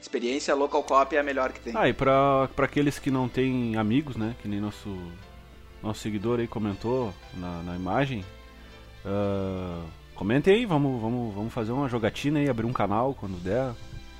Experiência 0.00 0.54
local 0.54 0.82
co-op 0.84 1.16
é 1.16 1.18
a 1.18 1.22
melhor 1.22 1.52
que 1.52 1.60
tem. 1.60 1.72
Ah, 1.76 1.88
e 1.88 1.92
pra, 1.92 2.48
pra 2.54 2.66
aqueles 2.66 2.98
que 2.98 3.10
não 3.10 3.28
têm 3.28 3.76
amigos, 3.76 4.16
né? 4.16 4.36
Que 4.40 4.46
nem 4.46 4.60
nosso, 4.60 4.96
nosso 5.82 6.00
seguidor 6.00 6.38
aí 6.38 6.46
comentou 6.46 7.12
na, 7.34 7.62
na 7.62 7.76
imagem. 7.76 8.24
Uh, 9.04 9.82
comentem 10.14 10.54
aí, 10.54 10.66
vamos, 10.66 11.00
vamos, 11.00 11.34
vamos 11.34 11.52
fazer 11.52 11.72
uma 11.72 11.88
jogatina 11.88 12.38
aí, 12.38 12.48
abrir 12.48 12.66
um 12.66 12.72
canal 12.72 13.14
quando 13.14 13.42
der 13.42 13.72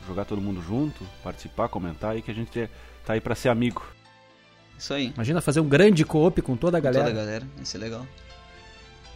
jogar 0.07 0.25
todo 0.25 0.41
mundo 0.41 0.63
junto, 0.63 1.05
participar, 1.23 1.69
comentar 1.69 2.13
aí 2.13 2.23
que 2.23 2.31
a 2.31 2.35
gente 2.35 2.71
tá 3.05 3.15
aí 3.15 3.21
para 3.21 3.35
ser 3.35 3.49
amigo. 3.49 3.85
Isso 4.79 4.93
aí. 4.93 5.13
Imagina 5.15 5.41
fazer 5.41 5.61
um 5.61 5.69
grande 5.69 6.05
co-op 6.05 6.41
com 6.43 6.57
toda 6.57 6.77
a 6.77 6.81
galera. 6.81 7.05
Com 7.05 7.11
toda 7.11 7.23
a 7.23 7.25
galera, 7.25 7.47
isso 7.63 7.77
é 7.77 7.81
legal. 7.81 8.07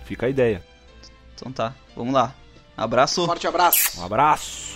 Fica 0.05 0.27
a 0.27 0.29
ideia. 0.29 0.65
Então 1.35 1.53
tá, 1.53 1.75
vamos 1.95 2.13
lá. 2.13 2.35
Abraço. 2.77 3.27
Forte 3.27 3.47
abraço. 3.47 4.01
Um 4.01 4.05
abraço. 4.05 4.70